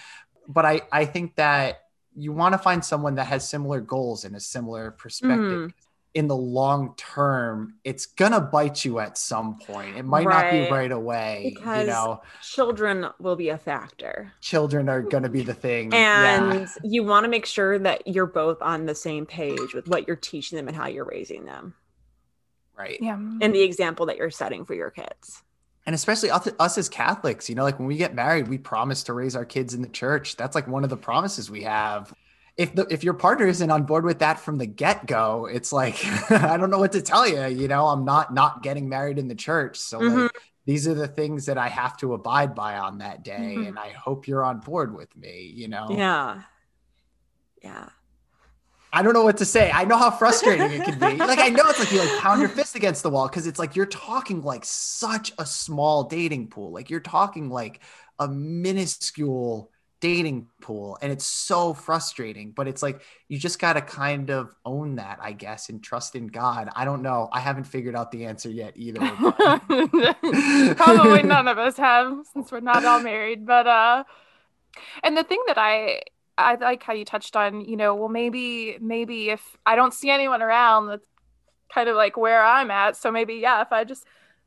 [0.48, 1.82] But I, I think that
[2.16, 5.70] you want to find someone that has similar goals and a similar perspective.
[5.70, 5.73] Mhm.
[6.15, 9.97] In the long term, it's gonna bite you at some point.
[9.97, 10.70] It might not be Right.
[10.70, 11.51] right away.
[11.56, 14.32] Because- you know, Children will be a factor.
[14.40, 15.90] children are gonna be the thing.
[15.93, 16.52] Yeah.
[16.52, 20.06] And you want to make sure that you're both on the same page with what
[20.06, 21.74] you're teaching them and how you're raising them
[22.77, 22.99] right.
[23.01, 23.15] Yeah.
[23.15, 25.43] and the example that you're setting for your kids.
[25.87, 29.03] and especially us, us as Catholics, you know, like when we get married, we promise
[29.05, 30.37] to raise our kids in the church.
[30.37, 32.13] That's like one of the promises we have.
[32.57, 35.73] If the if your partner isn't on board with that from the get go, it's
[35.73, 35.97] like
[36.31, 37.45] I don't know what to tell you.
[37.49, 40.23] You know, I'm not not getting married in the church, so Mhm.
[40.25, 40.31] like
[40.65, 43.69] these are the things that I have to abide by on that day, Mhm.
[43.69, 45.53] and I hope you're on board with me.
[45.55, 46.43] You know, Yeah.
[47.63, 47.89] Yeah.
[48.95, 49.71] I don't know what to say.
[49.71, 51.16] I know how frustrating it can be.
[51.25, 53.59] Like I know it's like you like pound your fist against the wall because it's
[53.59, 56.73] like you're talking like such a small dating pool.
[56.73, 57.81] Like you're talking like
[58.19, 63.81] a minuscule dating pool and it's so frustrating but it's like you just got to
[63.81, 67.65] kind of own that i guess and trust in god i don't know i haven't
[67.65, 69.01] figured out the answer yet either
[70.75, 73.47] Probably none of us have since we're not all married.
[73.47, 74.05] But uh
[75.03, 76.03] and the thing that I
[76.36, 80.11] I like how you touched on, you know, well maybe maybe if I don't see
[80.11, 81.06] anyone around that's
[81.73, 82.97] kind of like where I'm at.
[82.97, 84.06] So maybe yeah, if I just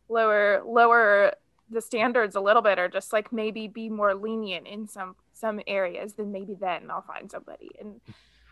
[0.10, 1.34] lower lower
[1.70, 5.62] the standards a little bit or just like maybe be more lenient in some some
[5.68, 7.72] areas, then maybe then I'll find somebody.
[7.80, 8.02] And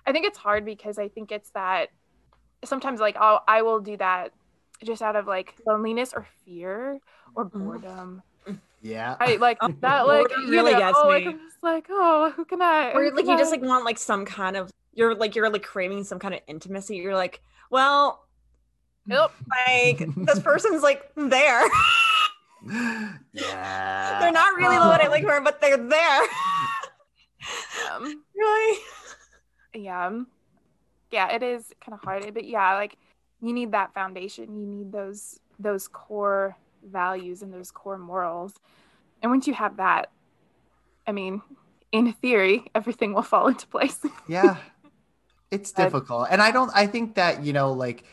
[0.05, 1.89] I think it's hard because I think it's that
[2.63, 4.31] sometimes like I'll I will do that
[4.83, 6.99] just out of like loneliness or fear
[7.35, 7.55] or Mhm.
[7.57, 8.21] boredom.
[8.85, 11.31] Yeah I like that like Boredom you really know, gets like me.
[11.31, 13.97] I'm just like, oh, who can I Or like can you just like want like
[13.97, 16.97] some kind of you're like you're like craving some kind of intimacy.
[16.97, 17.41] You're like,
[17.71, 18.27] well,
[19.07, 19.31] Nope.
[19.67, 21.63] like this person's like there.
[22.67, 23.17] yeah
[24.19, 24.87] they're not really Oh.
[24.89, 26.21] what I like her, but they're there.
[27.91, 28.79] um, really?
[29.73, 30.09] yeah
[31.11, 32.97] yeah it is kind of hard but yeah like
[33.41, 36.55] you need that foundation you need those those core
[36.85, 38.53] values and those core morals.
[39.21, 40.11] And once you have that
[41.07, 41.41] i mean
[41.91, 43.99] in theory everything will fall into place.
[44.27, 44.57] Yeah.
[45.51, 46.27] It's difficult.
[46.31, 48.03] And i don't i think that you know like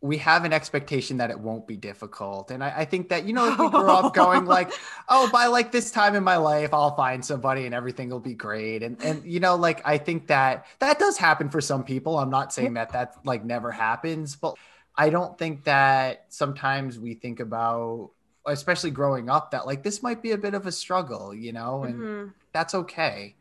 [0.00, 2.50] we have an expectation that it won't be difficult.
[2.50, 4.72] And i, I think that you know if we grew up going like
[5.08, 8.34] oh by like this time in my life i'll find somebody and everything will be
[8.34, 8.82] great.
[8.82, 12.18] And and you know like i think that that does happen for some people.
[12.18, 14.34] I'm not saying that that like never happens.
[14.36, 14.56] But
[14.96, 18.10] i don't think that sometimes we think about
[18.48, 21.84] especially growing up that like this might be a bit of a struggle you know
[21.84, 22.32] and Mhm.
[22.52, 23.34] that's okay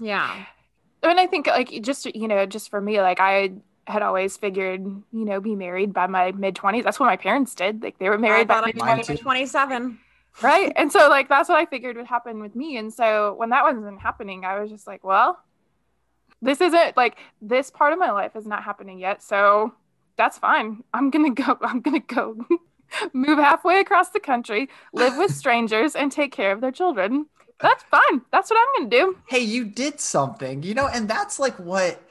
[0.00, 0.44] Yeah.
[1.02, 3.52] and i think like just you know just for me like i
[3.86, 7.54] had always figured you know be married by my mid 20s that's what my parents
[7.54, 9.16] did like they were married by thought I mid Mine was too.
[9.16, 9.98] 27.
[10.42, 13.50] right and so like that's what i figured would happen with me and so when
[13.50, 15.40] that wasn't happening i was just like well
[16.42, 19.72] this isn't like this part of my life is not happening yet so
[20.16, 22.36] that's fine i'm gonna go i'm gonna go
[23.12, 27.26] move halfway across the country live with strangers and take care of their children.
[27.62, 29.16] That's fine that's what i'm gonna do.
[29.28, 32.02] Hey you did something you know and that's like what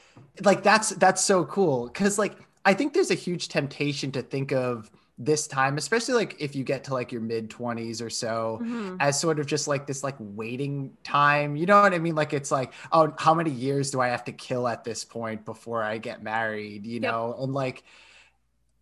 [0.44, 1.88] like that's that's so cool.
[1.88, 4.92] Because like i think there's a huge temptation to think of
[5.22, 8.98] this time especially like if you get to like your mid 20s or so Mhm.
[9.02, 11.56] as sort of just like this like waiting time.
[11.58, 12.16] You know what i mean?
[12.16, 15.44] Like it's like oh how many years do i have to kill at this point
[15.46, 17.12] before i get married you Yep.
[17.12, 17.36] know?
[17.40, 17.84] And like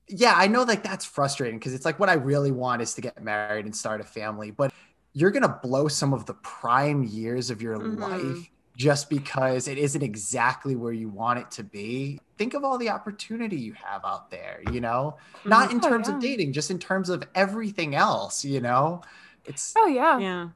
[0.09, 3.01] yeah i know like that's frustrating because it's like what i really want is to
[3.01, 4.71] get married and start a family but
[5.13, 7.99] you're gonna blow some of the prime years of your Mhm.
[7.99, 12.77] life just because it isn't exactly where you want it to be think of all
[12.77, 16.15] the opportunity you have out there you know not in Oh, terms yeah.
[16.15, 19.01] of dating just in terms of everything else you know
[19.45, 20.49] it's oh yeah Yeah.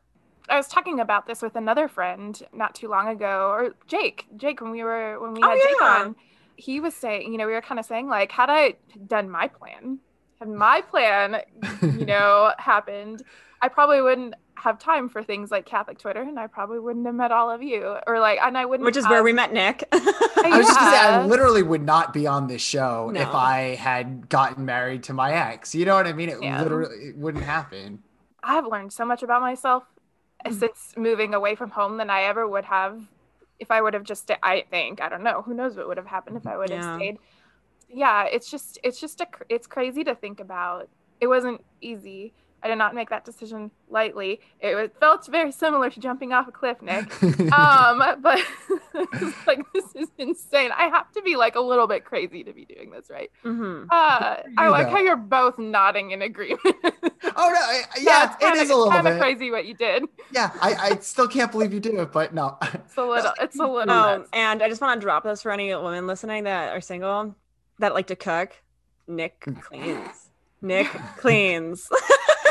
[0.49, 4.27] I was talking about this with another friend not too long ago, or Jake.
[4.35, 6.15] Jake, when we were when we Oh, had Jake on,
[6.55, 8.75] he was saying, you know, we were kind of saying like, had I
[9.07, 9.99] done my plan,
[10.39, 11.41] had my plan,
[11.81, 13.23] you know, happened,
[13.61, 17.15] I probably wouldn't have time for things like Catholic Twitter, and I probably wouldn't have
[17.15, 18.85] met all of you, or like, and I wouldn't.
[18.85, 19.83] Which is have- where we met Nick.
[19.91, 23.75] I was just gonna say I literally would not be on this show if I
[23.75, 25.73] had gotten married to my ex.
[25.73, 26.29] You know what I mean?
[26.29, 26.61] It Yeah.
[26.61, 28.03] literally it wouldn't happen.
[28.43, 29.83] I've learned so much about myself
[30.45, 30.59] Mm.
[30.59, 32.99] since moving away from home than I ever would have
[33.61, 36.07] if I would have just I think I don't know who knows what would have
[36.07, 36.95] happened if I would have Yeah.
[36.99, 37.17] stayed.
[37.89, 40.89] Yeah, it's just it's just a it's crazy to think about.
[41.21, 42.33] It wasn't easy.
[42.63, 44.39] I did not make that decision lightly.
[44.59, 47.11] It was, felt very similar to jumping off a cliff, Nick.
[47.53, 48.39] um, but
[49.47, 50.71] like this is insane.
[50.75, 53.31] I have to be like a little bit crazy to be doing this, right?
[53.43, 53.87] Mhm.
[53.89, 54.93] Uh, I like know.
[54.93, 56.59] how you're both nodding in agreement.
[56.65, 59.13] oh no, I- yeah, it's kinda, it is a little kind bit.
[59.13, 60.03] of crazy what you did.
[60.31, 62.57] Yeah, I, I still can't believe you did it, but no.
[62.61, 63.31] It's a little.
[63.39, 63.81] It's a little.
[63.81, 64.29] Oh, nuts.
[64.33, 67.35] and I just want to drop this for any women listening that are single
[67.79, 68.51] that like to cook.
[69.07, 70.29] Nick cleans.
[70.61, 71.89] Nick cleans.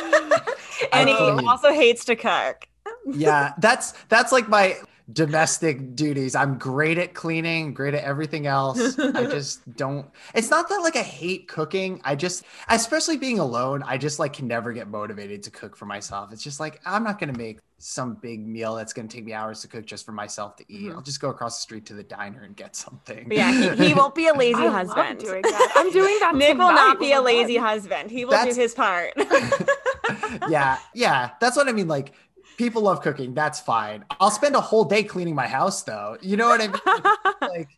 [0.92, 2.66] and he also hates to cook.
[3.06, 4.76] yeah, that's that's like my
[5.12, 6.34] domestic duties.
[6.34, 8.98] I'm great at cleaning, great at everything else.
[8.98, 10.08] I just don't.
[10.34, 12.00] It's not that like I hate cooking.
[12.04, 15.86] I just, especially being alone, I just like can never get motivated to cook for
[15.86, 16.32] myself.
[16.32, 19.62] It's just like I'm not gonna make some big meal that's gonna take me hours
[19.62, 20.90] to cook just for myself to eat.
[20.90, 20.94] Mhm.
[20.96, 23.26] I'll just go across the street to the diner and get something.
[23.26, 25.18] But yeah, he, he won't be a lazy I love husband.
[25.20, 25.72] doing that.
[25.76, 26.34] I'm doing that.
[26.36, 27.64] Nick will not be a lazy done.
[27.64, 28.10] husband.
[28.10, 29.14] He will That's- do his part.
[30.48, 31.88] yeah, yeah, that's what I mean.
[31.88, 32.12] Like,
[32.58, 33.32] people love cooking.
[33.32, 34.04] That's fine.
[34.20, 36.18] I'll spend a whole day cleaning my house, though.
[36.20, 37.40] You know what I mean?
[37.40, 37.68] like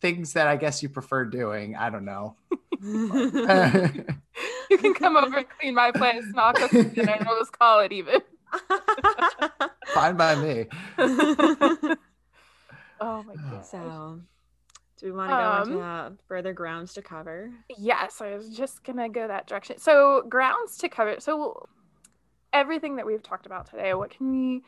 [0.00, 1.74] things that I guess you prefer doing.
[1.74, 2.36] I don't know.
[4.70, 7.12] You can come over and clean my place, and I'll cook dinner.
[7.18, 8.20] and We'll just call it even.
[9.94, 10.66] Fine by me.
[13.00, 13.64] Oh my god.
[13.64, 14.20] so,
[14.98, 17.50] do we want to go Um, into uh, further grounds to cover?
[17.78, 19.78] Yes, I was just gonna go that direction.
[19.78, 21.16] So grounds to cover.
[21.20, 21.68] So
[22.52, 24.62] everything that we've talked about today, what can we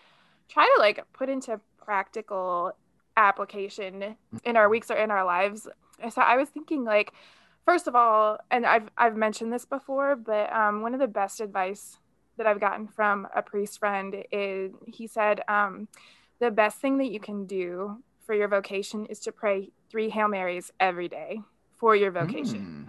[0.51, 2.73] try to like put into practical
[3.17, 5.69] application in our weeks or in our lives?
[6.11, 7.13] So I was thinking like,
[7.67, 11.41] first of all, and I've I've mentioned this before, but um, one of the best
[11.41, 12.00] advice
[12.41, 15.89] that I've gotten from a priest friend is he said um,
[16.41, 20.27] the best thing that you can do for your vocation is to pray three Hail
[20.29, 21.41] Marys every day
[21.79, 22.89] for your vocation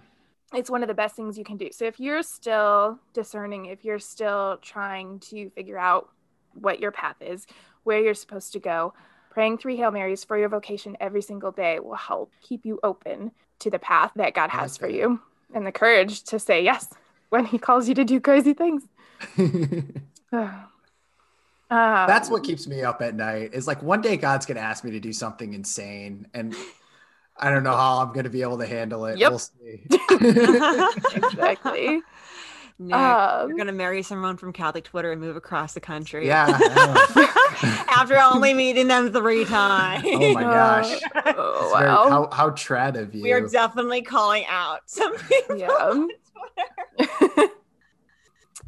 [0.53, 0.57] Mm.
[0.57, 1.69] it's one of the best things you can do.
[1.72, 6.10] So if you're still discerning, if you're still trying to figure out
[6.53, 7.45] what your path is,
[7.84, 8.94] where you're supposed to go,
[9.32, 13.32] praying three Hail Marys for your vocation every single day will help keep you open
[13.60, 14.98] to the path that God has like for that.
[14.98, 15.19] you
[15.53, 16.88] and the courage to say yes
[17.30, 18.84] when he calls you to do crazy things.
[21.72, 23.53] Um, That's what keeps me up at night.
[23.53, 26.53] Is like one day God's gonna ask me to do something insane, and
[27.38, 29.18] I don't know how I'm gonna be able to handle it.
[29.19, 29.30] Yep.
[29.30, 29.81] We'll see.
[31.15, 32.02] exactly.
[32.80, 36.27] Nick, Um, you're gonna marry someone from Catholic Twitter and move across the country.
[36.27, 36.48] yeah.
[37.88, 40.03] After only meeting them three times.
[40.07, 40.99] Oh my gosh.
[41.26, 42.10] Oh, It's very- wow.
[42.10, 43.23] how how trad of you.
[43.23, 46.07] We are definitely calling out some people Yeah.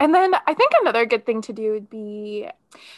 [0.03, 2.49] And then I think another good thing to do would be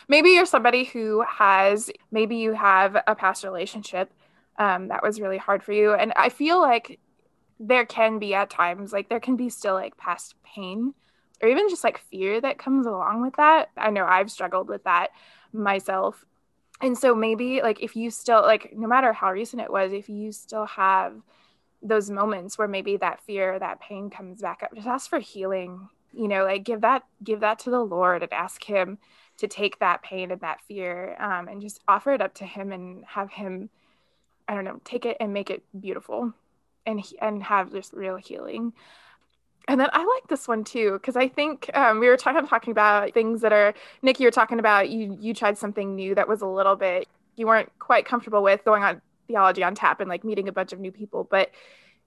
[0.10, 4.11] maybe you're somebody who has, maybe you have a past relationship
[4.57, 5.94] um, that was really hard for you.
[5.94, 6.99] And I feel like
[7.60, 10.95] there can be at times, like, there can be still like past pain
[11.44, 13.69] or even just like fear that comes along with that.
[13.77, 15.10] I know I've struggled with that
[15.53, 16.26] myself.
[16.82, 20.10] And so maybe like if you still, like, no matter how recent it was, if
[20.10, 21.22] you still have
[21.84, 25.88] those moments where maybe that fear that pain comes back up just ask for healing
[26.16, 28.98] you know like give that give that to the lord and ask him
[29.38, 32.72] to take that pain and that fear um, and just offer it up to him
[32.72, 33.70] and have him
[34.48, 36.34] i don't know take it and make it beautiful
[36.86, 38.72] and and have just real healing.
[39.68, 42.70] And then i like this one too because i think um, we were talking talking
[42.70, 43.74] about things that are
[44.04, 47.08] nick you were talking about you you tried something new that was a little bit
[47.36, 50.72] you weren't quite comfortable with going on theology on tap and like meeting a bunch
[50.72, 51.50] of new people but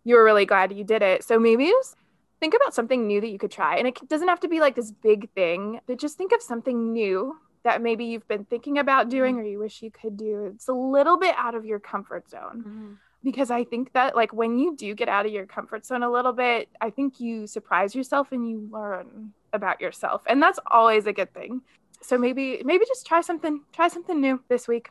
[0.09, 1.23] you were really glad you did it.
[1.23, 1.97] So maybe just
[2.41, 4.75] think about something new that you could try and it doesn't have to be like
[4.75, 9.03] this big thing but just think of something new that maybe you've been thinking about
[9.03, 9.17] mm-hmm.
[9.17, 10.45] doing or you wish you could do.
[10.55, 12.93] It's a little bit out of your comfort zone mm-hmm.
[13.25, 16.11] because i think that like when you do get out of your comfort zone a
[16.11, 21.07] little bit i think you surprise yourself and you learn about yourself and that's always
[21.07, 21.63] a good thing.
[22.01, 24.89] So maybe maybe just try something try something new this week.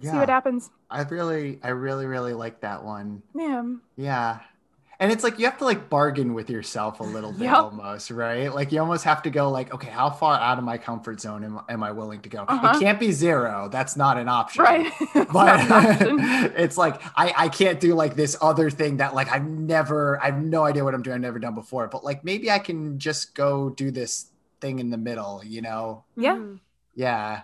[0.00, 0.70] See what happens.
[0.90, 3.22] I really, I really, really like that one.
[3.34, 3.62] yeah.
[3.96, 4.40] Yeah.
[5.02, 7.56] And it's like you have to like bargain with yourself a little bit Yep.
[7.56, 8.54] almost, right?
[8.54, 11.42] Like you almost have to go like, okay, how far out of my comfort zone
[11.42, 12.44] am, am I willing to go?
[12.46, 12.74] Uh-huh.
[12.76, 13.68] It can't be zero.
[13.68, 14.62] That's not an option.
[14.62, 16.18] right not But an option.
[16.56, 20.26] it's like I, I can't do like this other thing that like I've never I
[20.26, 21.88] have no idea what I'm doing, I've never done before.
[21.88, 24.26] But like maybe I can just go do this
[24.60, 26.04] thing in the middle, you know?
[26.16, 26.36] Yeah.
[26.36, 26.60] Mhm.
[26.94, 27.42] Yeah.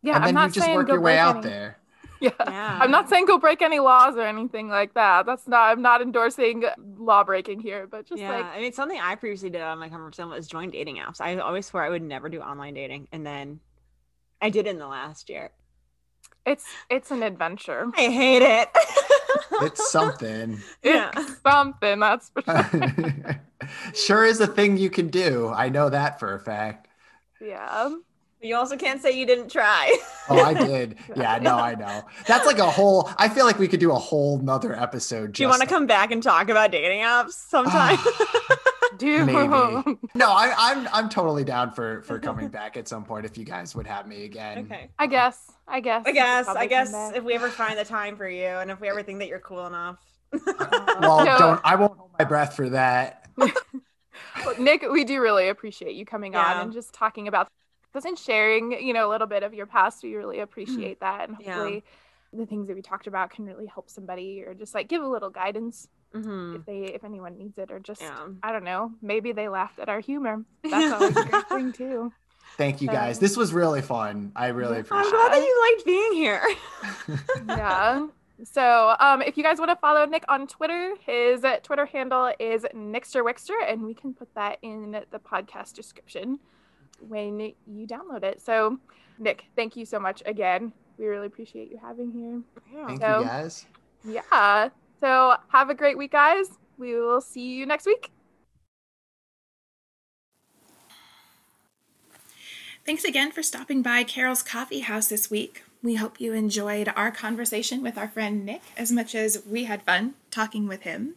[0.00, 1.76] yeah and i'm then not you just work your way out any- there.
[2.24, 2.78] Yeah Yeah.
[2.82, 5.26] I'm not saying go break any laws or anything like that.
[5.26, 5.70] That's not.
[5.70, 6.64] I'm not endorsing
[6.96, 9.78] law breaking here, but just yeah, like I mean, something I previously did out of
[9.78, 11.20] my comfort zone was join dating apps.
[11.20, 13.60] I always swore I would never do online dating, and then
[14.40, 15.50] I did in the last year.
[16.46, 17.90] It's it's an adventure.
[17.96, 18.68] I hate it.
[19.60, 20.62] It's something.
[20.82, 21.10] yeah.
[21.16, 23.42] It's something that's for sure.
[23.94, 25.48] sure is a thing you can do.
[25.48, 26.88] I know that for a fact.
[27.40, 27.90] yeah.
[28.44, 29.96] You also can't say you didn't try.
[30.26, 30.96] Oh, I did.
[31.14, 32.02] Yeah, no, I know.
[32.26, 33.10] That's like a whole.
[33.18, 35.32] I feel like we could do a whole nother episode.
[35.32, 37.98] Do you want to come back and talk about dating apps sometime?
[38.00, 38.56] Ah,
[38.96, 39.98] do Maybe.
[40.14, 43.44] No, I, I'm I'm totally down for for coming back at some point if you
[43.44, 44.60] guys would have me again.
[44.60, 44.88] okay.
[44.98, 45.52] I guess.
[45.68, 46.04] I guess.
[46.06, 46.48] I guess.
[46.48, 49.18] I guess if we ever find the time for you, and if we ever think
[49.18, 49.98] that you're cool enough.
[50.32, 50.40] Uh,
[51.02, 51.36] well, No.
[51.38, 51.60] don't.
[51.64, 53.28] I won't hold my breath for that.
[53.36, 53.50] Well,
[54.58, 56.54] Nick, we do really appreciate you coming Yeah.
[56.54, 57.48] on and just talking about
[57.94, 60.02] this and sharing, you know, a little bit of your past.
[60.02, 61.28] We really appreciate that.
[61.28, 61.54] And Yeah.
[61.54, 61.84] hopefully
[62.32, 65.06] the things that we talked about can really help somebody or just like give a
[65.08, 66.56] little guidance Mhm.
[66.56, 68.26] if they if anyone needs it or just Yeah.
[68.42, 70.44] I don't know, maybe they laughed at our humor.
[70.64, 72.12] That's always a great thing too.
[72.56, 73.18] Thank you guys.
[73.18, 74.32] Um, This was really fun.
[74.36, 74.80] I really yeah.
[74.80, 76.42] appreciate I'm glad that you liked being here.
[77.48, 78.06] yeah.
[78.42, 82.64] So, um, if you guys want to follow Nick on Twitter, his Twitter handle is
[82.74, 86.40] NixterWixter, and we can put that in the podcast description
[87.08, 88.40] when you download it.
[88.40, 88.78] So,
[89.18, 90.72] Nick, thank you so much again.
[90.98, 92.42] We really appreciate you having here.
[92.86, 93.66] Thank So- you guys.
[94.04, 94.68] Yeah.
[95.00, 96.58] So, have a great week, guys.
[96.78, 98.10] We will see you next week.
[102.86, 105.64] Thanks again for stopping by Carol's Coffee House this week.
[105.82, 109.82] We hope you enjoyed our conversation with our friend Nick as much as we had
[109.82, 111.14] fun talking with him.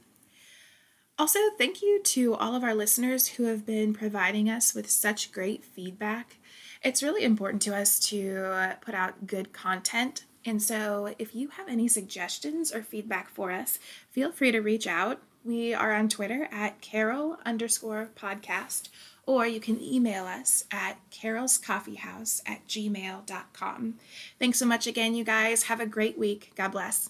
[1.20, 5.32] Also, thank you to all of our listeners who have been providing us with such
[5.32, 6.38] great feedback.
[6.84, 10.26] It's really important to us to put out good content.
[10.46, 13.80] And so, if you have any suggestions or feedback for us,
[14.12, 15.20] feel free to reach out.
[15.44, 18.90] We are on Twitter at Carol underscore podcast,
[19.26, 23.96] or you can email us at carolscoffeehouse at gmail.com.
[24.40, 25.64] Thanks so much again, you guys.
[25.64, 26.52] Have a great week.
[26.56, 27.10] God bless.